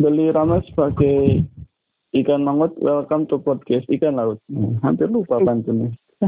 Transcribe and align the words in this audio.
beli 0.00 0.32
rames 0.32 0.64
pakai 0.72 1.44
ikan 2.16 2.40
mangut. 2.40 2.72
Welcome 2.80 3.28
to 3.28 3.36
podcast 3.36 3.84
ikan 3.92 4.16
laut. 4.16 4.40
Hmm, 4.48 4.80
hampir 4.80 5.12
lupa 5.12 5.36
pantunnya. 5.44 5.92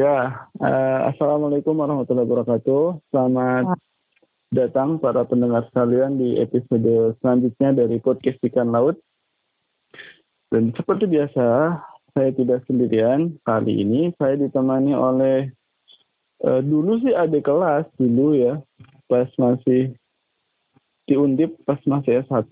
ya, 0.00 0.44
uh, 0.60 0.98
assalamualaikum 1.08 1.72
warahmatullahi 1.72 2.28
wabarakatuh. 2.28 3.00
Selamat 3.08 3.80
datang 4.52 5.00
para 5.00 5.24
pendengar 5.24 5.64
sekalian 5.72 6.20
di 6.20 6.36
episode 6.36 7.16
selanjutnya 7.24 7.72
dari 7.72 7.96
podcast 7.96 8.36
ikan 8.44 8.76
laut. 8.76 9.00
Dan 10.52 10.76
seperti 10.76 11.08
biasa, 11.08 11.80
saya 12.12 12.30
tidak 12.36 12.60
sendirian. 12.68 13.40
Kali 13.48 13.80
ini 13.80 14.12
saya 14.20 14.36
ditemani 14.36 14.92
oleh 14.92 15.48
uh, 16.44 16.60
dulu 16.60 17.00
sih 17.00 17.16
adik 17.16 17.48
kelas 17.48 17.88
dulu 17.96 18.36
ya, 18.36 18.60
pas 19.08 19.32
masih 19.40 19.96
di 21.10 21.18
Undip 21.18 21.58
pas 21.66 21.82
masih 21.90 22.22
S1. 22.22 22.46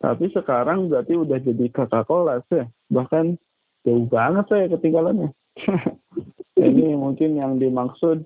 Tapi 0.00 0.24
sekarang 0.32 0.88
berarti 0.88 1.20
udah 1.20 1.36
jadi 1.36 1.68
kakak 1.68 2.08
kelas 2.08 2.44
ya. 2.48 2.64
Bahkan 2.88 3.36
jauh 3.84 4.08
banget 4.08 4.44
saya 4.48 4.72
ketinggalannya. 4.72 5.28
Ini 6.56 6.96
mungkin 6.96 7.36
yang 7.36 7.60
dimaksud 7.60 8.24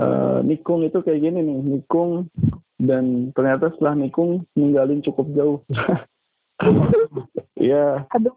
uh, 0.00 0.40
nikung 0.40 0.88
itu 0.88 1.04
kayak 1.04 1.20
gini 1.20 1.44
nih. 1.44 1.58
Nikung 1.76 2.32
dan 2.80 3.36
ternyata 3.36 3.76
setelah 3.76 3.92
nikung 3.92 4.48
ninggalin 4.56 5.04
cukup 5.04 5.28
jauh. 5.36 5.60
Iya. 7.54 8.04
Aduh. 8.12 8.36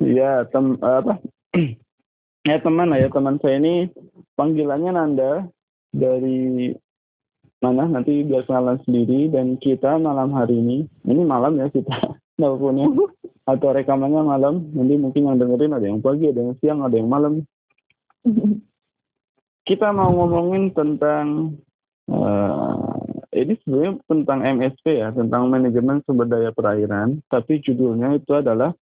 Iya, 0.00 0.48
tem 0.48 0.80
apa? 0.80 1.20
ya 2.48 2.56
teman 2.58 2.90
lah 2.90 2.98
ya 2.98 3.08
teman 3.12 3.36
saya 3.38 3.60
ini 3.60 3.86
panggilannya 4.34 4.90
Nanda 4.96 5.32
dari 5.92 6.72
mana? 7.62 7.86
Nanti 7.86 8.26
biar 8.26 8.42
kenalan 8.44 8.82
sendiri. 8.82 9.30
Dan 9.30 9.56
kita 9.56 9.96
malam 9.96 10.34
hari 10.34 10.58
ini 10.58 10.84
ini 11.06 11.22
malam 11.22 11.56
ya 11.56 11.70
kita 11.70 11.94
teleponnya 12.36 12.90
atau 13.52 13.68
rekamannya 13.70 14.22
malam. 14.26 14.54
Nanti 14.74 14.94
mungkin 14.98 15.30
yang 15.30 15.38
dengerin 15.38 15.78
ada 15.78 15.86
yang 15.86 16.02
pagi 16.02 16.28
ada 16.28 16.40
yang 16.42 16.54
siang 16.58 16.82
ada 16.82 16.96
yang 16.98 17.08
malam. 17.08 17.46
Kita 19.62 19.94
mau 19.94 20.10
ngomongin 20.10 20.74
tentang 20.74 21.54
uh, 22.10 22.98
ini 23.30 23.54
sebenarnya 23.62 23.94
tentang 24.10 24.38
MSP 24.42 24.86
ya 24.90 25.14
tentang 25.14 25.46
manajemen 25.46 26.02
sumber 26.02 26.26
daya 26.26 26.50
perairan. 26.50 27.22
Tapi 27.30 27.62
judulnya 27.62 28.18
itu 28.18 28.34
adalah 28.34 28.74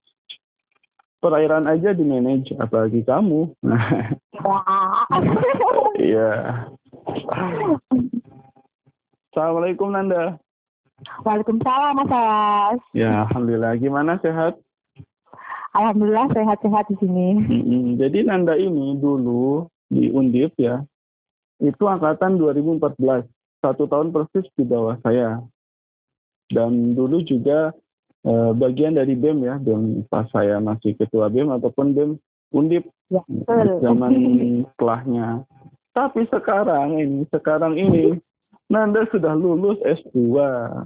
perairan 1.20 1.68
aja 1.68 1.92
di 1.92 2.00
manage 2.00 2.56
apalagi 2.56 3.04
kamu. 3.04 3.52
Iya 6.00 6.64
Assalamualaikum 9.30 9.94
Nanda. 9.94 10.42
Waalaikumsalam 11.22 12.02
Mas 12.02 12.10
Alas. 12.10 12.82
Ya, 12.90 13.30
alhamdulillah. 13.30 13.78
Gimana 13.78 14.18
sehat? 14.26 14.58
Alhamdulillah 15.70 16.34
sehat-sehat 16.34 16.90
di 16.90 16.96
sini. 16.98 17.38
Mm-hmm. 17.38 17.84
Jadi 18.02 18.18
Nanda 18.26 18.58
ini 18.58 18.98
dulu 18.98 19.70
di 19.86 20.10
Undip 20.10 20.58
ya, 20.58 20.82
itu 21.62 21.84
angkatan 21.86 22.42
2014, 22.42 22.98
satu 23.62 23.86
tahun 23.86 24.10
persis 24.10 24.50
di 24.58 24.66
bawah 24.66 24.98
saya. 25.06 25.38
Dan 26.50 26.98
dulu 26.98 27.22
juga 27.22 27.70
eh, 28.26 28.50
bagian 28.58 28.98
dari 28.98 29.14
BEM 29.14 29.46
ya, 29.46 29.62
BEM 29.62 30.10
pas 30.10 30.26
saya 30.34 30.58
masih 30.58 30.98
ketua 30.98 31.30
BEM 31.30 31.54
ataupun 31.54 31.94
BEM 31.94 32.10
Undip 32.50 32.90
ya, 33.14 33.22
zaman 33.78 34.10
setelahnya. 34.74 35.46
Tapi 35.94 36.26
sekarang 36.34 36.98
ini, 36.98 37.22
sekarang 37.30 37.78
ini 37.78 38.18
Nanda 38.70 39.02
sudah 39.10 39.34
lulus 39.34 39.82
S2. 39.82 40.30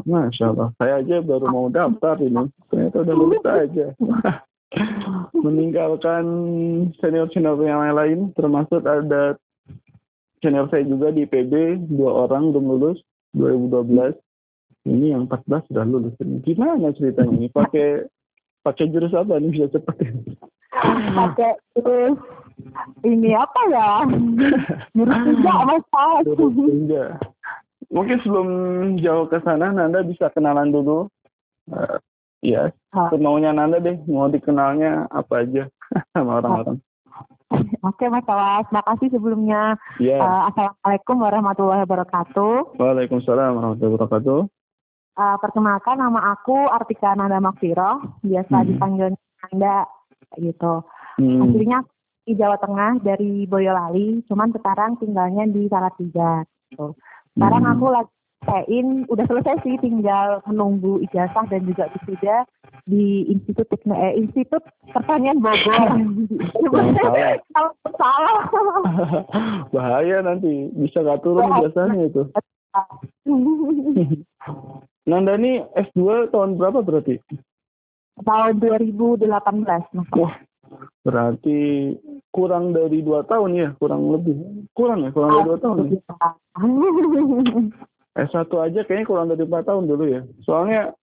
Masya 0.08 0.56
Allah. 0.56 0.72
Saya 0.80 1.04
aja 1.04 1.20
baru 1.20 1.52
mau 1.52 1.68
daftar 1.68 2.16
ini. 2.16 2.48
Ternyata 2.72 3.04
udah 3.04 3.14
lulus 3.14 3.44
aja. 3.44 3.86
Meninggalkan 5.36 6.24
senior-senior 6.98 7.60
yang 7.60 7.84
lain, 7.92 8.18
termasuk 8.32 8.82
ada 8.88 9.36
senior 10.40 10.66
saya 10.72 10.88
juga 10.88 11.12
di 11.12 11.28
PB, 11.28 11.84
dua 11.92 12.24
orang 12.24 12.56
belum 12.56 12.66
lulus, 12.72 12.98
2012. 13.36 14.16
Ini 14.88 15.16
yang 15.16 15.28
14 15.28 15.68
sudah 15.68 15.84
lulus. 15.84 16.16
Gimana 16.44 16.88
ceritanya 16.96 17.36
ini? 17.36 17.48
Pakai 17.52 18.08
pakai 18.64 18.88
jurus 18.88 19.12
apa 19.12 19.36
nih 19.36 19.52
bisa 19.52 19.68
cepat? 19.76 19.96
Pakai 21.12 21.52
jurus 21.76 22.16
ini 23.04 23.36
apa 23.36 23.60
ya? 23.68 23.88
Jurus 24.96 25.18
tinja, 25.26 25.54
Mas. 25.68 25.84
Jurus 26.24 26.54
mungkin 27.90 28.18
sebelum 28.22 28.48
jauh 29.00 29.26
ke 29.28 29.40
sana 29.42 29.72
Nanda 29.72 30.04
bisa 30.04 30.30
kenalan 30.32 30.70
dulu 30.72 31.08
uh, 31.72 31.96
ya 32.44 32.70
maunya 33.16 33.50
Nanda 33.52 33.80
deh 33.80 33.96
mau 34.08 34.28
dikenalnya 34.28 35.08
apa 35.08 35.44
aja 35.44 35.64
sama 36.14 36.40
orang-orang 36.40 36.78
Oke 37.84 38.08
Mas 38.10 38.26
Awas, 38.26 38.66
makasih 38.74 39.14
sebelumnya. 39.14 39.78
Yeah. 40.02 40.18
Uh, 40.18 40.50
Assalamualaikum 40.50 41.16
warahmatullahi 41.22 41.86
wabarakatuh. 41.86 42.80
Waalaikumsalam 42.80 43.54
warahmatullahi 43.54 43.94
wabarakatuh. 43.94 44.40
Uh, 45.14 45.36
perkenalkan 45.38 46.02
nama 46.02 46.34
aku 46.34 46.66
Artika 46.66 47.14
Nanda 47.14 47.38
Makfiro, 47.38 48.18
biasa 48.26 48.56
hmm. 48.58 48.66
dipanggil 48.66 49.08
Nanda 49.14 49.86
gitu. 50.42 50.82
Hmm. 51.20 51.46
Aslinya 51.46 51.78
di 52.24 52.32
Jawa 52.34 52.58
Tengah 52.58 53.04
dari 53.04 53.46
Boyolali, 53.46 54.24
cuman 54.26 54.50
sekarang 54.50 54.98
tinggalnya 54.98 55.44
di 55.46 55.68
Salatiga. 55.70 56.42
Gitu. 56.72 56.96
Sekarang 57.34 57.64
hmm. 57.66 57.72
aku 57.74 57.86
lagi 57.90 58.14
udah 59.08 59.24
selesai 59.26 59.56
sih 59.64 59.76
tinggal 59.80 60.40
menunggu 60.44 61.00
ijazah 61.08 61.44
dan 61.48 61.64
juga 61.64 61.88
wisuda 61.96 62.44
di 62.84 63.24
Institut 63.32 63.64
Teknik 63.72 63.96
eh, 63.96 64.14
Institut 64.20 64.62
Pertanian 64.92 65.40
Bogor. 65.40 65.96
Kalau 67.54 67.70
salah. 67.96 68.38
Bahaya 69.74 70.20
nanti 70.20 70.68
bisa 70.76 71.00
gak 71.00 71.24
turun 71.24 71.48
ijazahnya 71.60 72.12
itu. 72.12 72.22
Nanda 75.08 75.36
ini 75.36 75.60
S2 75.76 76.32
tahun 76.32 76.56
berapa 76.56 76.80
berarti? 76.80 77.20
Tahun 78.24 78.56
2018. 78.56 79.28
Mas. 79.68 80.08
Wah, 80.16 80.34
berarti 81.04 81.92
kurang 82.34 82.74
dari 82.74 83.00
dua 83.00 83.22
tahun 83.26 83.50
ya 83.54 83.68
kurang 83.78 84.10
lebih 84.10 84.36
kurang 84.74 85.06
ya 85.06 85.10
kurang 85.14 85.30
dari 85.34 85.46
dua 85.48 85.58
tahun 85.62 85.76
ya? 85.90 86.00
S1 88.30 88.46
aja 88.46 88.80
kayaknya 88.86 89.10
kurang 89.10 89.26
dari 89.26 89.42
empat 89.42 89.66
tahun 89.66 89.90
dulu 89.90 90.04
ya 90.06 90.22
soalnya 90.46 90.94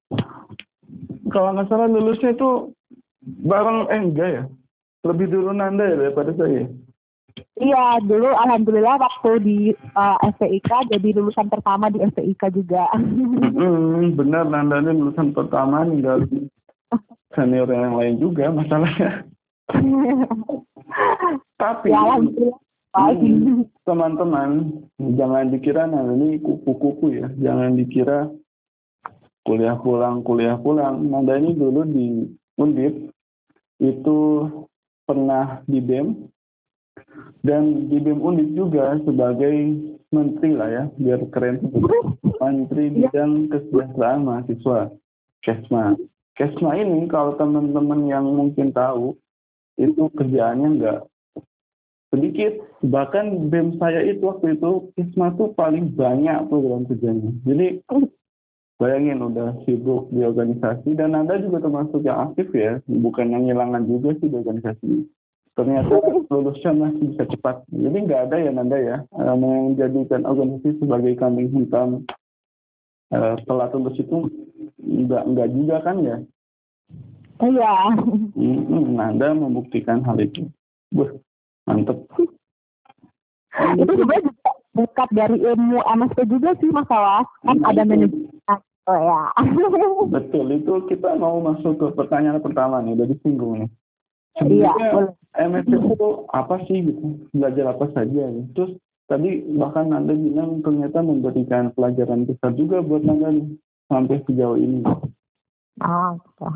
kalau 1.31 1.55
nggak 1.55 1.67
salah 1.67 1.87
lulusnya 1.91 2.31
itu 2.31 2.71
bareng 3.43 3.91
eh 3.91 3.99
enggak 3.99 4.29
ya 4.31 4.43
lebih 5.05 5.27
dulu 5.27 5.51
Nanda 5.51 5.85
ya 5.87 5.95
daripada 5.97 6.31
saya 6.35 6.67
Iya, 7.61 8.03
dulu 8.03 8.27
alhamdulillah 8.27 8.97
waktu 8.99 9.31
di 9.45 9.57
uh, 9.95 10.17
SPIK 10.35 10.91
jadi 10.91 11.15
lulusan 11.15 11.47
pertama 11.47 11.87
di 11.87 12.03
SPIK 12.03 12.51
juga. 12.51 12.89
hmm, 12.97 14.17
benar 14.19 14.49
Nanda 14.51 14.83
ini 14.83 14.99
lulusan 14.99 15.31
pertama 15.31 15.87
tinggal 15.87 16.27
senior 17.35 17.69
yang 17.71 17.95
lain 17.95 18.15
juga 18.19 18.51
masalahnya. 18.51 19.23
Tapi 21.61 21.87
ya, 21.93 22.19
teman-teman 23.87 24.83
jangan 24.99 25.47
dikira 25.47 25.87
nah 25.87 26.03
ini 26.11 26.41
kupu-kupu 26.43 27.15
ya, 27.15 27.27
jangan 27.39 27.79
dikira 27.79 28.27
kuliah 29.47 29.79
pulang 29.79 30.21
kuliah 30.25 30.59
pulang. 30.59 31.07
Nanda 31.07 31.39
ini 31.39 31.55
dulu 31.55 31.81
di 31.87 32.27
Undip 32.59 32.93
itu 33.81 34.19
pernah 35.07 35.65
di 35.65 35.79
BEM 35.81 36.29
dan 37.41 37.89
di 37.89 37.97
BEM 37.97 38.19
Undip 38.21 38.49
juga 38.53 38.99
sebagai 39.01 39.55
menteri 40.11 40.51
lah 40.53 40.69
ya, 40.69 40.83
biar 40.99 41.21
keren. 41.31 41.63
Menteri 42.41 42.89
bidang 42.89 43.53
kesejahteraan 43.53 44.25
mahasiswa 44.25 44.89
Kesma. 45.41 45.97
Kesma 46.37 46.77
ini 46.77 47.09
kalau 47.09 47.33
teman-teman 47.37 48.05
yang 48.05 48.25
mungkin 48.29 48.69
tahu 48.73 49.17
itu 49.77 50.03
kerjaannya 50.11 50.67
nggak 50.79 50.99
sedikit. 52.11 52.53
Bahkan 52.83 53.47
bem 53.47 53.77
saya 53.79 54.03
itu 54.03 54.25
waktu 54.27 54.59
itu 54.59 54.91
Kisma 54.97 55.31
tuh 55.39 55.55
paling 55.55 55.95
banyak 55.95 56.51
program 56.51 56.83
kerjanya. 56.89 57.31
Jadi 57.47 57.81
bayangin 58.81 59.21
udah 59.21 59.61
sibuk 59.63 60.09
di 60.09 60.25
organisasi 60.25 60.97
dan 60.97 61.13
anda 61.13 61.37
juga 61.39 61.63
termasuk 61.63 62.03
yang 62.03 62.31
aktif 62.31 62.51
ya. 62.51 62.81
Bukan 62.89 63.31
yang 63.31 63.47
ngilangan 63.47 63.87
juga 63.87 64.17
sih 64.19 64.27
di 64.27 64.35
organisasi. 64.35 64.91
Ternyata 65.51 65.99
lulusnya 66.31 66.71
masih 66.71 67.11
bisa 67.11 67.23
cepat. 67.27 67.67
Jadi 67.69 67.97
nggak 68.07 68.21
ada 68.31 68.37
ya 68.39 68.51
Nanda 68.55 68.77
ya 68.79 68.97
eh, 69.03 69.35
menjadikan 69.35 70.23
organisasi 70.23 70.79
sebagai 70.79 71.13
kambing 71.19 71.51
hitam 71.51 72.07
setelah 73.11 73.67
lulus 73.75 73.99
itu 73.99 74.31
nggak 74.79 75.23
nggak 75.35 75.49
juga 75.51 75.75
kan 75.83 75.99
ya 75.99 76.17
Iya. 77.41 77.73
Hmm, 78.37 79.01
Anda 79.01 79.33
membuktikan 79.33 80.05
hal 80.05 80.21
itu. 80.21 80.45
Wah, 80.93 81.09
mantep. 81.65 82.05
itu 83.51 83.91
juga 83.91 84.15
dekat 84.71 85.09
dari 85.11 85.37
ilmu 85.41 85.83
MSP 85.83 86.23
juga 86.29 86.55
sih 86.61 86.69
Mas 86.71 86.87
Awas. 86.87 87.27
Kan 87.43 87.59
hmm, 87.59 87.67
ada 87.67 87.81
manajemen 87.83 88.31
Oh 88.89 88.97
ya. 88.97 89.29
Betul, 90.09 90.57
itu 90.57 90.73
kita 90.89 91.13
mau 91.13 91.37
masuk 91.37 91.77
ke 91.77 91.87
pertanyaan 91.93 92.41
pertama 92.41 92.81
nih, 92.81 92.97
dari 92.97 93.13
singgung 93.21 93.65
nih. 93.65 93.69
Iya, 94.41 94.73
Sebenarnya 94.73 95.13
MSC 95.37 95.71
itu 95.75 96.09
apa 96.33 96.55
sih 96.65 96.77
gitu? 96.89 97.29
Belajar 97.29 97.77
apa 97.77 97.85
saja 97.93 98.23
gitu. 98.33 98.49
Terus 98.57 98.71
tadi 99.05 99.45
bahkan 99.53 99.93
Anda 99.93 100.17
bilang 100.17 100.65
ternyata 100.65 101.05
memberikan 101.05 101.69
pelajaran 101.77 102.25
besar 102.25 102.57
juga 102.57 102.81
buat 102.81 103.05
Anda 103.05 103.37
nih, 103.37 103.47
sampai 103.85 104.17
sejauh 104.25 104.57
ini. 104.57 104.81
Oh, 105.85 106.09
gitu. 106.17 106.47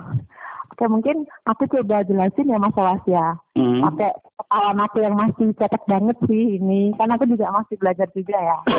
Oke, 0.72 0.86
mungkin 0.90 1.30
aku 1.46 1.70
coba 1.70 2.02
jelasin 2.08 2.50
ya 2.50 2.58
Mas 2.58 2.76
Awas 2.78 3.04
ya. 3.06 3.38
Hmm. 3.54 3.84
Pakai 3.86 4.12
kepala 4.40 4.72
aku 4.86 4.98
yang 5.04 5.16
masih 5.16 5.54
cetek 5.56 5.84
banget 5.86 6.18
sih 6.26 6.58
ini. 6.58 6.94
Kan 6.98 7.14
aku 7.14 7.30
juga 7.30 7.54
masih 7.54 7.76
belajar 7.78 8.08
juga 8.16 8.38
ya. 8.38 8.60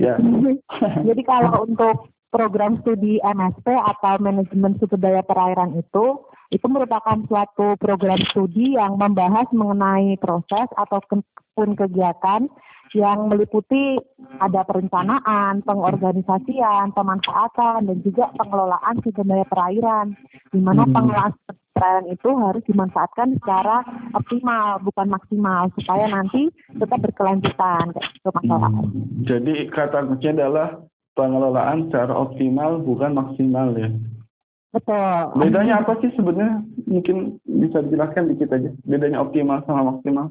Ya. 0.00 0.16
Jadi 1.12 1.22
kalau 1.28 1.68
untuk 1.68 2.08
program 2.32 2.80
studi 2.80 3.20
MSP 3.20 3.68
atau 3.68 4.16
manajemen 4.16 4.80
sumber 4.80 4.96
daya 4.96 5.20
perairan 5.20 5.76
itu 5.76 6.24
itu 6.50 6.66
merupakan 6.66 7.20
suatu 7.28 7.76
program 7.76 8.16
studi 8.32 8.80
yang 8.80 8.96
membahas 8.96 9.44
mengenai 9.52 10.16
proses 10.16 10.66
ataupun 10.74 11.20
kegiatan 11.76 12.48
yang 12.94 13.30
meliputi 13.30 13.98
ada 14.42 14.66
perencanaan, 14.66 15.62
pengorganisasian, 15.62 16.90
pemanfaatan, 16.90 17.86
dan 17.86 17.98
juga 18.02 18.32
pengelolaan 18.34 18.98
sumber 19.02 19.24
daya 19.26 19.46
perairan, 19.46 20.06
di 20.50 20.60
mana 20.62 20.82
hmm. 20.86 20.94
pengelolaan 20.94 21.34
perairan 21.74 22.04
itu 22.10 22.30
harus 22.34 22.62
dimanfaatkan 22.66 23.38
secara 23.38 23.86
optimal, 24.18 24.82
bukan 24.82 25.06
maksimal, 25.06 25.70
supaya 25.78 26.10
nanti 26.10 26.50
tetap 26.74 26.98
berkelanjutan. 26.98 27.94
Gitu, 27.94 28.28
hmm. 28.34 29.26
Jadi 29.28 29.54
kata 29.70 30.10
kunci 30.10 30.34
adalah 30.34 30.82
pengelolaan 31.14 31.88
secara 31.88 32.14
optimal, 32.14 32.82
bukan 32.82 33.14
maksimal 33.14 33.70
ya. 33.78 33.90
Betul. 34.70 35.34
Bedanya 35.34 35.82
apa 35.82 35.98
sih 35.98 36.14
sebenarnya? 36.14 36.62
Mungkin 36.86 37.42
bisa 37.42 37.82
dijelaskan 37.82 38.30
dikit 38.30 38.54
aja. 38.54 38.70
Bedanya 38.86 39.18
optimal 39.18 39.66
sama 39.66 39.98
maksimal. 39.98 40.30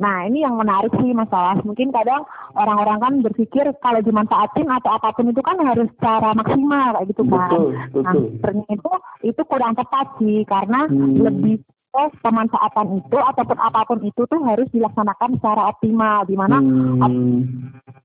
Nah, 0.00 0.24
ini 0.24 0.40
yang 0.40 0.56
menarik 0.56 0.90
sih 0.98 1.12
masalah. 1.12 1.60
Mungkin 1.62 1.92
kadang 1.92 2.24
orang-orang 2.56 2.98
kan 2.98 3.14
berpikir 3.20 3.68
kalau 3.84 4.00
dimanfaatin 4.00 4.66
atau 4.66 4.96
apa 4.96 5.12
pun 5.12 5.28
itu 5.28 5.42
kan 5.44 5.60
harus 5.60 5.86
secara 6.00 6.32
maksimal 6.32 6.96
kayak 6.96 7.08
gitu 7.12 7.22
kan. 7.28 7.50
Betul, 7.52 7.66
betul. 7.92 8.24
Nah, 8.56 8.66
itu 8.72 8.90
itu 9.22 9.42
kurang 9.46 9.72
tepat 9.76 10.06
sih 10.16 10.42
karena 10.48 10.88
hmm. 10.88 11.22
lebih 11.22 11.56
oh, 11.92 12.10
pemanfaatan 12.24 13.04
itu 13.04 13.18
ataupun 13.20 13.58
apa 13.60 13.80
pun 13.84 14.00
itu 14.02 14.22
tuh 14.24 14.40
harus 14.48 14.68
dilaksanakan 14.72 15.36
secara 15.38 15.62
optimal 15.70 16.24
di 16.24 16.36
mana 16.40 16.58
hmm. 16.58 17.44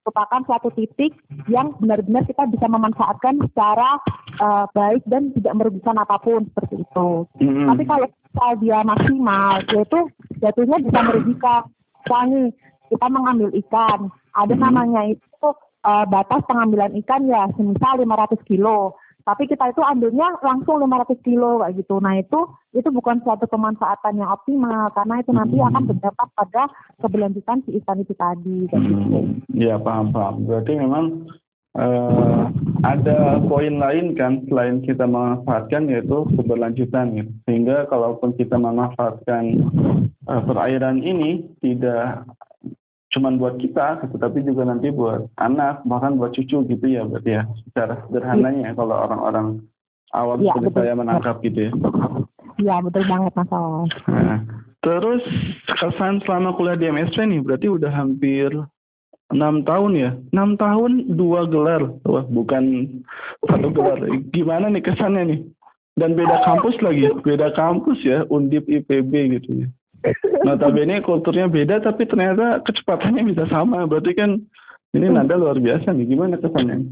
merupakan 0.04 0.42
suatu 0.44 0.70
titik 0.76 1.16
yang 1.48 1.72
benar-benar 1.80 2.28
kita 2.28 2.46
bisa 2.52 2.68
memanfaatkan 2.68 3.40
secara 3.48 3.98
uh, 4.44 4.66
baik 4.76 5.02
dan 5.08 5.32
tidak 5.40 5.56
merugikan 5.56 5.98
apa 5.98 6.20
pun 6.20 6.46
seperti 6.52 6.84
itu. 6.84 7.10
Hmm. 7.42 7.68
Tapi 7.74 7.84
kalau 7.88 8.08
dia 8.62 8.86
maksimal, 8.86 9.66
itu 9.66 10.00
jatuhnya 10.44 10.78
bisa 10.84 11.00
merugikan 11.02 11.66
misalnya 12.08 12.42
kita 12.88 13.08
mengambil 13.12 13.50
ikan, 13.68 14.00
ada 14.32 14.56
hmm. 14.56 14.64
namanya 14.64 15.02
itu 15.12 15.48
uh, 15.84 16.06
batas 16.08 16.42
pengambilan 16.48 16.96
ikan 17.04 17.28
ya 17.28 17.52
semisal 17.60 18.00
500 18.00 18.40
kilo. 18.48 18.96
Tapi 19.28 19.44
kita 19.44 19.76
itu 19.76 19.84
ambilnya 19.84 20.40
langsung 20.40 20.80
500 20.80 21.20
kilo 21.20 21.60
kayak 21.60 21.76
gitu. 21.84 22.00
Nah 22.00 22.16
itu 22.16 22.48
itu 22.72 22.88
bukan 22.88 23.20
suatu 23.28 23.44
pemanfaatan 23.44 24.24
yang 24.24 24.32
optimal 24.32 24.88
karena 24.96 25.20
itu 25.20 25.32
nanti 25.36 25.60
hmm. 25.60 25.68
akan 25.68 25.84
berdampak 25.84 26.30
pada 26.32 26.64
keberlanjutan 27.04 27.60
si 27.68 27.76
ikan 27.84 28.00
itu 28.00 28.16
tadi. 28.16 28.72
Gitu. 28.72 28.80
hmm. 28.80 29.44
Ya 29.52 29.76
paham 29.76 30.16
paham. 30.16 30.48
Berarti 30.48 30.80
memang 30.80 31.28
uh, 31.78 32.50
ada 32.84 33.40
poin 33.46 33.78
lain 33.78 34.18
kan 34.18 34.44
selain 34.50 34.82
kita 34.84 35.06
memanfaatkan 35.06 35.88
yaitu 35.88 36.26
keberlanjutan 36.36 37.08
ya. 37.14 37.26
Sehingga 37.46 37.86
kalaupun 37.88 38.34
kita 38.36 38.58
memanfaatkan 38.58 39.70
uh, 40.28 40.42
perairan 40.44 41.06
ini 41.06 41.46
tidak 41.62 42.28
cuma 43.16 43.32
buat 43.34 43.56
kita, 43.58 44.04
tetapi 44.04 44.44
juga 44.44 44.68
nanti 44.68 44.92
buat 44.92 45.32
anak, 45.40 45.88
bahkan 45.88 46.20
buat 46.20 46.36
cucu 46.36 46.68
gitu 46.68 46.86
ya, 46.86 47.08
berarti 47.08 47.40
ya, 47.40 47.44
secara 47.72 48.04
sederhananya 48.06 48.70
ya, 48.70 48.72
kalau 48.76 48.96
orang-orang 49.00 49.48
awam 50.12 50.44
ya, 50.44 50.54
seperti 50.54 50.76
saya 50.76 50.94
menangkap 50.94 51.36
gitu 51.42 51.60
ya. 51.68 51.72
Iya 52.58 52.76
betul 52.82 53.04
banget 53.06 53.32
Mas 53.38 53.52
Nah, 54.10 54.40
terus 54.82 55.24
kesan 55.78 56.20
selama 56.26 56.58
kuliah 56.58 56.78
di 56.78 56.90
MSP 56.90 57.18
nih, 57.26 57.42
berarti 57.42 57.68
udah 57.70 57.92
hampir 57.94 58.50
enam 59.34 59.64
tahun 59.68 59.92
ya, 59.96 60.12
enam 60.32 60.56
tahun 60.56 61.18
dua 61.20 61.48
gelar, 61.52 61.84
wah 62.08 62.26
bukan 62.28 62.88
satu 63.44 63.68
gelar. 63.76 64.00
Gimana 64.32 64.72
nih 64.72 64.84
kesannya 64.84 65.24
nih? 65.28 65.40
Dan 65.98 66.14
beda 66.14 66.46
kampus 66.46 66.78
lagi, 66.86 67.10
beda 67.26 67.58
kampus 67.58 67.98
ya, 68.06 68.24
Undip 68.30 68.70
IPB 68.70 69.12
gitu 69.42 69.66
ya. 69.66 69.68
Notabene 70.46 71.02
kulturnya 71.02 71.50
beda 71.50 71.82
tapi 71.82 72.06
ternyata 72.06 72.62
kecepatannya 72.64 73.34
bisa 73.34 73.50
sama. 73.50 73.84
Berarti 73.90 74.14
kan 74.14 74.40
ini 74.94 75.08
nada 75.10 75.36
luar 75.36 75.58
biasa 75.58 75.92
nih. 75.92 76.06
Gimana 76.06 76.38
kesannya? 76.38 76.86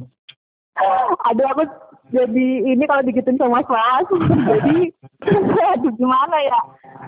Aduh 1.31 1.47
aku 1.53 1.63
jadi 2.11 2.47
ini 2.65 2.83
kalau 2.89 3.05
digituin 3.05 3.39
sama 3.39 3.61
kelas. 3.63 4.09
jadi 4.49 4.77
aduh 5.77 5.93
gimana 5.95 6.37
ya? 6.41 6.59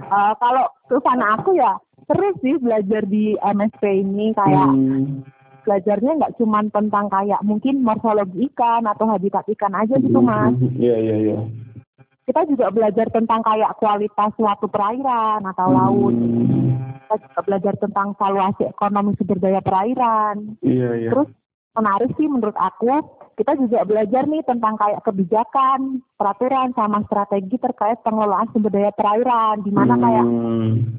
Uh, 0.07 0.33
kalau 0.37 0.69
kesan 0.87 1.19
aku 1.19 1.57
ya 1.57 1.75
terus 2.07 2.35
sih 2.39 2.55
belajar 2.57 3.03
di 3.05 3.35
MSP 3.39 3.83
ini 4.03 4.31
kayak 4.33 4.71
hmm. 4.71 5.27
belajarnya 5.67 6.11
nggak 6.23 6.35
cuma 6.39 6.63
tentang 6.71 7.05
kayak 7.11 7.43
mungkin 7.43 7.83
morfologi 7.83 8.47
ikan 8.51 8.87
atau 8.87 9.11
habitat 9.11 9.43
ikan 9.51 9.75
aja 9.75 9.99
gitu 9.99 10.19
mas. 10.23 10.55
Iya 10.79 10.95
iya 10.97 11.15
iya 11.19 11.39
kita 12.27 12.43
juga 12.51 12.67
belajar 12.75 13.07
tentang 13.07 13.39
kayak 13.39 13.79
kualitas 13.79 14.35
suatu 14.35 14.67
perairan 14.67 15.47
atau 15.47 15.67
laut. 15.71 16.11
Hmm. 16.11 16.75
Kita 17.07 17.15
juga 17.23 17.39
belajar 17.47 17.73
tentang 17.79 18.07
valuasi 18.19 18.67
ekonomi 18.67 19.15
sumber 19.15 19.39
daya 19.39 19.63
perairan. 19.63 20.59
Iya, 20.59 20.89
iya. 20.99 21.09
Terus 21.15 21.31
menarik 21.79 22.11
sih 22.19 22.27
menurut 22.27 22.57
aku, 22.59 22.99
kita 23.39 23.55
juga 23.63 23.87
belajar 23.87 24.27
nih 24.27 24.43
tentang 24.43 24.75
kayak 24.75 25.07
kebijakan, 25.07 26.03
peraturan 26.19 26.75
sama 26.75 26.99
strategi 27.07 27.55
terkait 27.55 28.03
pengelolaan 28.03 28.51
sumber 28.51 28.75
daya 28.75 28.91
perairan. 28.91 29.63
Di 29.63 29.71
mana 29.71 29.95
hmm. 29.95 30.03
kayak 30.03 30.25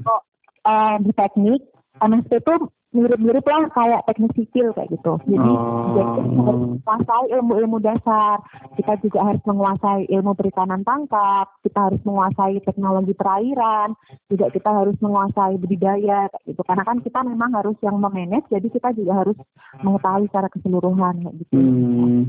kok, 0.08 0.20
uh, 0.64 0.96
di 1.02 1.12
teknik 1.14 1.60
MSP 1.99 2.31
itu 2.38 2.55
mirip-mirip 2.88 3.44
lah 3.44 3.69
kayak 3.76 4.00
teknik 4.08 4.32
sipil 4.32 4.72
kayak 4.72 4.88
gitu. 4.88 5.20
Jadi, 5.28 5.37
oh. 5.37 5.93
jadi 5.93 6.10
kita 6.25 6.40
harus 6.40 6.64
menguasai 6.72 7.26
ilmu-ilmu 7.37 7.78
dasar. 7.84 8.37
Kita 8.81 8.93
juga 9.05 9.20
harus 9.28 9.43
menguasai 9.44 10.03
ilmu 10.08 10.32
perikanan 10.32 10.81
tangkap. 10.88 11.53
Kita 11.60 11.93
harus 11.93 12.00
menguasai 12.08 12.65
teknologi 12.65 13.12
perairan. 13.12 13.93
Juga 14.32 14.48
kita 14.48 14.70
harus 14.72 14.96
menguasai 15.05 15.60
budidaya 15.60 16.32
kayak 16.32 16.44
gitu. 16.48 16.62
Karena 16.65 16.84
kan 16.88 16.98
kita 17.05 17.20
memang 17.29 17.50
harus 17.60 17.77
yang 17.84 18.00
memanage. 18.00 18.48
Jadi 18.48 18.69
kita 18.72 18.96
juga 18.96 19.20
harus 19.20 19.36
mengetahui 19.84 20.32
secara 20.32 20.48
keseluruhan 20.48 21.15
kayak 21.29 21.36
gitu. 21.44 21.53
Hmm. 21.60 22.20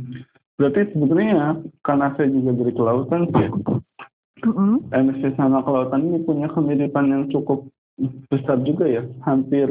Berarti 0.60 0.92
sebetulnya 0.92 1.56
karena 1.88 2.12
saya 2.20 2.28
juga 2.36 2.52
dari 2.52 2.74
kelautan 2.76 3.22
sih. 3.32 3.50
Mm 4.40 4.56
-hmm. 4.56 4.76
MSC 4.96 5.36
sama 5.36 5.60
kelautan 5.68 6.00
ini 6.08 6.24
punya 6.24 6.48
kemiripan 6.52 7.12
yang 7.12 7.24
cukup 7.28 7.68
besar 8.32 8.58
juga 8.64 8.88
ya, 8.88 9.04
hampir 9.28 9.68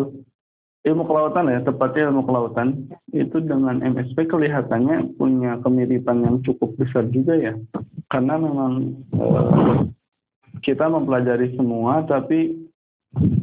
ilmu 0.87 1.05
kelautan 1.05 1.51
ya, 1.51 1.61
tepatnya 1.65 2.09
ilmu 2.09 2.23
kelautan, 2.25 2.89
itu 3.13 3.37
dengan 3.43 3.83
MSP 3.83 4.31
kelihatannya 4.31 5.19
punya 5.21 5.59
kemiripan 5.61 6.25
yang 6.25 6.37
cukup 6.47 6.73
besar 6.81 7.05
juga 7.11 7.35
ya. 7.37 7.53
Karena 8.09 8.41
memang 8.41 8.73
eh, 9.13 9.77
kita 10.65 10.89
mempelajari 10.89 11.55
semua 11.59 12.05
tapi 12.09 12.57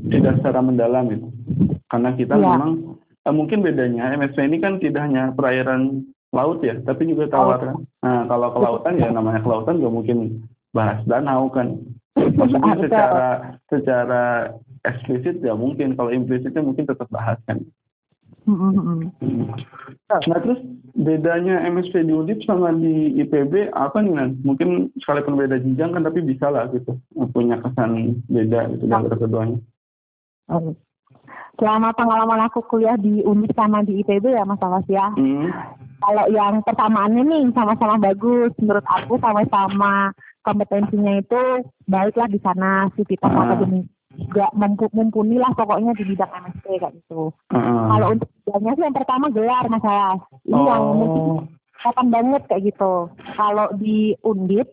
tidak 0.09 0.41
secara 0.41 0.61
mendalam 0.61 1.05
itu. 1.11 1.27
Karena 1.91 2.09
kita 2.17 2.35
ya. 2.39 2.41
memang 2.41 2.71
eh, 3.21 3.33
mungkin 3.35 3.61
bedanya 3.61 4.15
MSP 4.15 4.37
ini 4.41 4.57
kan 4.63 4.81
tidak 4.81 5.05
hanya 5.05 5.35
perairan 5.35 6.07
laut 6.33 6.59
ya, 6.65 6.75
tapi 6.83 7.07
juga 7.07 7.31
tawar. 7.31 7.77
Nah, 8.03 8.27
kalau 8.27 8.49
kelautan 8.51 8.99
ya 8.99 9.07
namanya 9.07 9.39
kelautan 9.39 9.79
gak 9.79 9.93
mungkin 9.93 10.43
bahas 10.75 10.99
danau 11.07 11.47
kan. 11.47 11.79
Maksudnya 12.15 12.75
secara 12.79 13.27
secara 13.71 14.23
eksplisit 14.85 15.41
ya 15.41 15.57
mungkin 15.57 15.97
kalau 15.97 16.13
implisitnya 16.13 16.61
mungkin 16.61 16.85
tetap 16.85 17.09
bahas 17.09 17.41
kan 17.49 17.61
mm-hmm. 18.45 19.09
nah 20.09 20.39
terus 20.39 20.61
bedanya 20.95 21.65
MSP 21.67 22.07
di 22.07 22.13
Undip 22.13 22.39
sama 22.47 22.71
di 22.71 23.19
IPB 23.25 23.73
apa 23.75 23.99
nih 23.99 24.13
Nan? 24.15 24.29
mungkin 24.45 24.93
sekalipun 25.01 25.35
beda 25.35 25.59
jenjang 25.59 25.91
kan 25.91 26.05
tapi 26.05 26.23
bisa 26.23 26.47
lah 26.47 26.69
gitu 26.71 26.95
punya 27.35 27.59
kesan 27.59 28.21
beda 28.29 28.71
gitu 28.77 28.85
dari 28.87 29.09
keduanya 29.11 29.59
selama 31.55 31.95
pengalaman 31.95 32.45
aku 32.47 32.63
kuliah 32.67 32.99
di 32.99 33.23
Undip 33.23 33.55
sama 33.55 33.81
di 33.83 34.03
IPB 34.03 34.35
ya 34.35 34.43
Mas 34.43 34.61
Awas 34.61 34.85
ya 34.91 35.11
mm. 35.15 35.49
kalau 36.03 36.25
yang 36.31 36.61
persamaannya 36.63 37.23
nih 37.25 37.43
sama-sama 37.55 37.97
bagus 37.97 38.51
menurut 38.59 38.85
aku 38.85 39.17
sama-sama 39.19 40.11
kompetensinya 40.45 41.17
itu 41.17 41.41
baiklah 41.89 42.29
di 42.29 42.39
sana 42.45 42.87
sivitas 42.93 43.31
ah. 43.33 43.41
akademik 43.49 43.89
juga 44.17 44.45
mumpuni 44.93 45.35
lah 45.37 45.51
pokoknya 45.53 45.91
di 45.99 46.03
bidang 46.07 46.31
MSc 46.31 46.65
kayak 46.65 46.93
gitu. 46.95 47.31
Uh. 47.51 47.87
Kalau 47.91 48.07
untuk 48.15 48.29
bidangnya 48.43 48.71
sih 48.75 48.83
yang 48.87 48.97
pertama 48.97 49.25
gelar 49.31 49.65
mas 49.67 49.83
saya. 49.83 50.19
Ini 50.47 50.55
oh. 50.55 50.65
yang 50.65 50.83
mungkin 50.95 51.23
kapan 51.83 52.07
banget 52.09 52.41
kayak 52.49 52.63
gitu. 52.73 52.93
kalau 53.37 53.67
di 53.77 54.17
Undip 54.25 54.67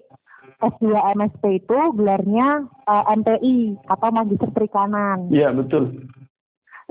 S2 0.62 0.94
MSP 0.94 1.66
itu 1.66 1.78
gelarnya 1.98 2.70
uh, 2.86 3.02
eh, 3.02 3.18
MPI 3.18 3.58
atau 3.90 4.08
Magister 4.14 4.50
Perikanan. 4.54 5.26
Iya, 5.28 5.50
betul. 5.50 6.06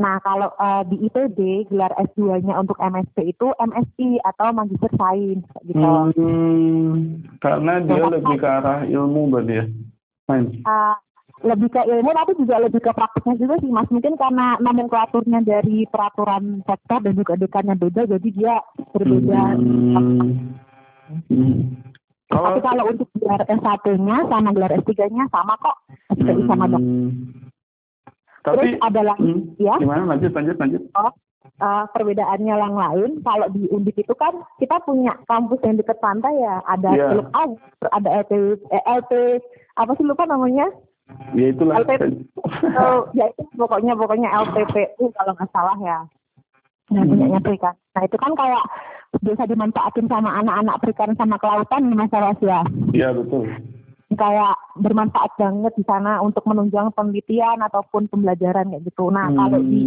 Nah, 0.02 0.18
kalau 0.26 0.50
uh, 0.58 0.84
di 0.88 0.98
IPB 1.08 1.70
gelar 1.70 1.94
S2-nya 1.94 2.58
untuk 2.58 2.76
MSP 2.82 3.32
itu 3.38 3.48
MSI 3.62 4.20
atau 4.26 4.50
Magister 4.52 4.92
Sains 4.98 5.46
gitu. 5.64 5.78
Hmm, 5.80 7.22
karena 7.38 7.80
dia 7.86 8.02
nah, 8.02 8.12
lebih 8.12 8.36
ke 8.42 8.48
arah 8.48 8.80
ilmu 8.88 9.30
berarti 9.30 9.54
ya. 9.62 9.66
Uh, 10.32 10.96
lebih 11.42 11.70
ke 11.74 11.82
ilmu 11.82 12.12
tapi 12.14 12.32
juga 12.38 12.56
lebih 12.62 12.82
ke 12.82 12.92
prakteknya 12.94 13.36
juga 13.42 13.56
sih 13.62 13.72
Mas. 13.74 13.90
Mungkin 13.90 14.14
karena 14.18 14.58
nomenklaturnya 14.62 15.42
dari 15.42 15.90
peraturan 15.90 16.62
sektor 16.66 17.02
dan 17.02 17.14
juga 17.18 17.34
dekannya 17.38 17.76
beda 17.78 18.02
jadi 18.06 18.30
dia 18.30 18.56
berbeda. 18.94 19.42
Hmm. 19.58 20.56
Hmm. 21.28 21.82
Tapi 22.32 22.60
kalau 22.64 22.84
untuk 22.88 23.08
gelar 23.20 23.44
S1-nya 23.44 24.18
sama 24.32 24.50
gelar 24.56 24.72
S3-nya 24.80 25.28
sama 25.28 25.54
kok. 25.60 25.78
SPI 26.16 26.32
hmm. 26.32 26.48
sama 26.48 26.66
dok. 26.72 26.84
Tapi, 28.42 28.58
Terus 28.58 28.74
ada 28.82 29.02
lagi, 29.06 29.22
hmm, 29.22 29.42
ya. 29.62 29.76
Gimana? 29.78 30.18
Lanjut, 30.18 30.34
lanjut, 30.34 30.58
lanjut. 30.58 30.82
Oh, 30.98 31.14
uh, 31.62 31.86
perbedaannya 31.94 32.56
yang 32.58 32.74
lain, 32.74 33.12
kalau 33.22 33.48
di 33.54 33.70
Undip 33.70 34.02
itu 34.02 34.18
kan 34.18 34.34
kita 34.58 34.82
punya 34.82 35.14
kampus 35.30 35.62
yang 35.62 35.78
dekat 35.78 36.02
pantai 36.02 36.34
ya, 36.42 36.58
ada 36.66 36.90
yeah. 36.90 37.14
Teluk 37.14 37.30
ada 37.94 38.10
LP, 38.26 38.58
eh, 38.74 38.84
LP, 38.98 39.12
apa 39.78 39.92
sih 39.94 40.06
lupa 40.10 40.26
namanya? 40.26 40.74
Ya 41.32 41.46
itulah. 41.52 41.80
LP, 41.80 41.92
oh, 42.76 43.08
ya 43.16 43.26
itu 43.32 43.44
pokoknya 43.56 43.94
pokoknya 43.96 44.30
LPPU 44.32 45.12
kalau 45.16 45.32
nggak 45.36 45.52
salah 45.56 45.78
ya. 45.80 46.00
Yang 46.92 47.06
hmm. 47.08 47.12
punyanya 47.16 47.40
perikanan. 47.40 47.80
Nah 47.96 48.02
itu 48.04 48.18
kan 48.20 48.32
kayak 48.36 48.66
bisa 49.24 49.44
dimanfaatin 49.48 50.08
sama 50.12 50.40
anak-anak 50.44 50.80
perikanan 50.84 51.16
sama 51.16 51.36
kelautan 51.40 51.88
nih 51.88 51.98
Mas 52.00 52.14
ya. 52.40 52.62
Iya 52.92 53.10
betul 53.16 53.48
kayak 54.16 54.56
bermanfaat 54.76 55.32
banget 55.40 55.74
di 55.80 55.84
sana 55.88 56.20
untuk 56.20 56.44
menunjang 56.44 56.92
penelitian 56.92 57.64
ataupun 57.64 58.12
pembelajaran 58.12 58.68
kayak 58.68 58.84
gitu. 58.84 59.08
Nah 59.08 59.32
hmm. 59.32 59.38
kalau 59.40 59.60
di 59.64 59.82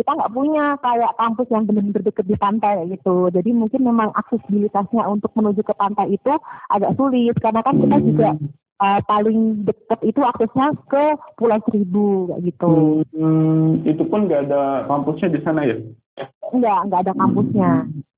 kita 0.00 0.16
nggak 0.16 0.32
punya 0.32 0.64
kayak 0.80 1.12
kampus 1.20 1.48
yang 1.52 1.68
benar-benar 1.68 2.00
deket 2.00 2.24
di 2.24 2.36
pantai 2.40 2.88
gitu. 2.88 3.28
Jadi 3.28 3.52
mungkin 3.52 3.84
memang 3.84 4.08
aksesibilitasnya 4.16 5.04
untuk 5.04 5.28
menuju 5.36 5.60
ke 5.60 5.74
pantai 5.76 6.16
itu 6.16 6.32
agak 6.72 6.96
sulit 6.96 7.36
karena 7.36 7.60
kan 7.60 7.76
kita 7.76 7.96
juga 8.00 8.28
uh, 8.80 9.00
paling 9.04 9.68
deket 9.68 10.00
itu 10.02 10.20
aksesnya 10.24 10.72
ke 10.88 11.04
Pulau 11.36 11.60
Seribu 11.68 12.32
kayak 12.32 12.42
gitu. 12.48 12.72
Hmm, 13.14 13.84
itu 13.84 14.02
pun 14.08 14.26
nggak 14.26 14.50
ada 14.50 14.88
kampusnya 14.88 15.28
di 15.30 15.40
sana 15.44 15.60
ya? 15.68 15.76
Enggak, 16.50 16.80
nggak 16.88 17.00
ada 17.06 17.12
kampusnya. 17.14 17.70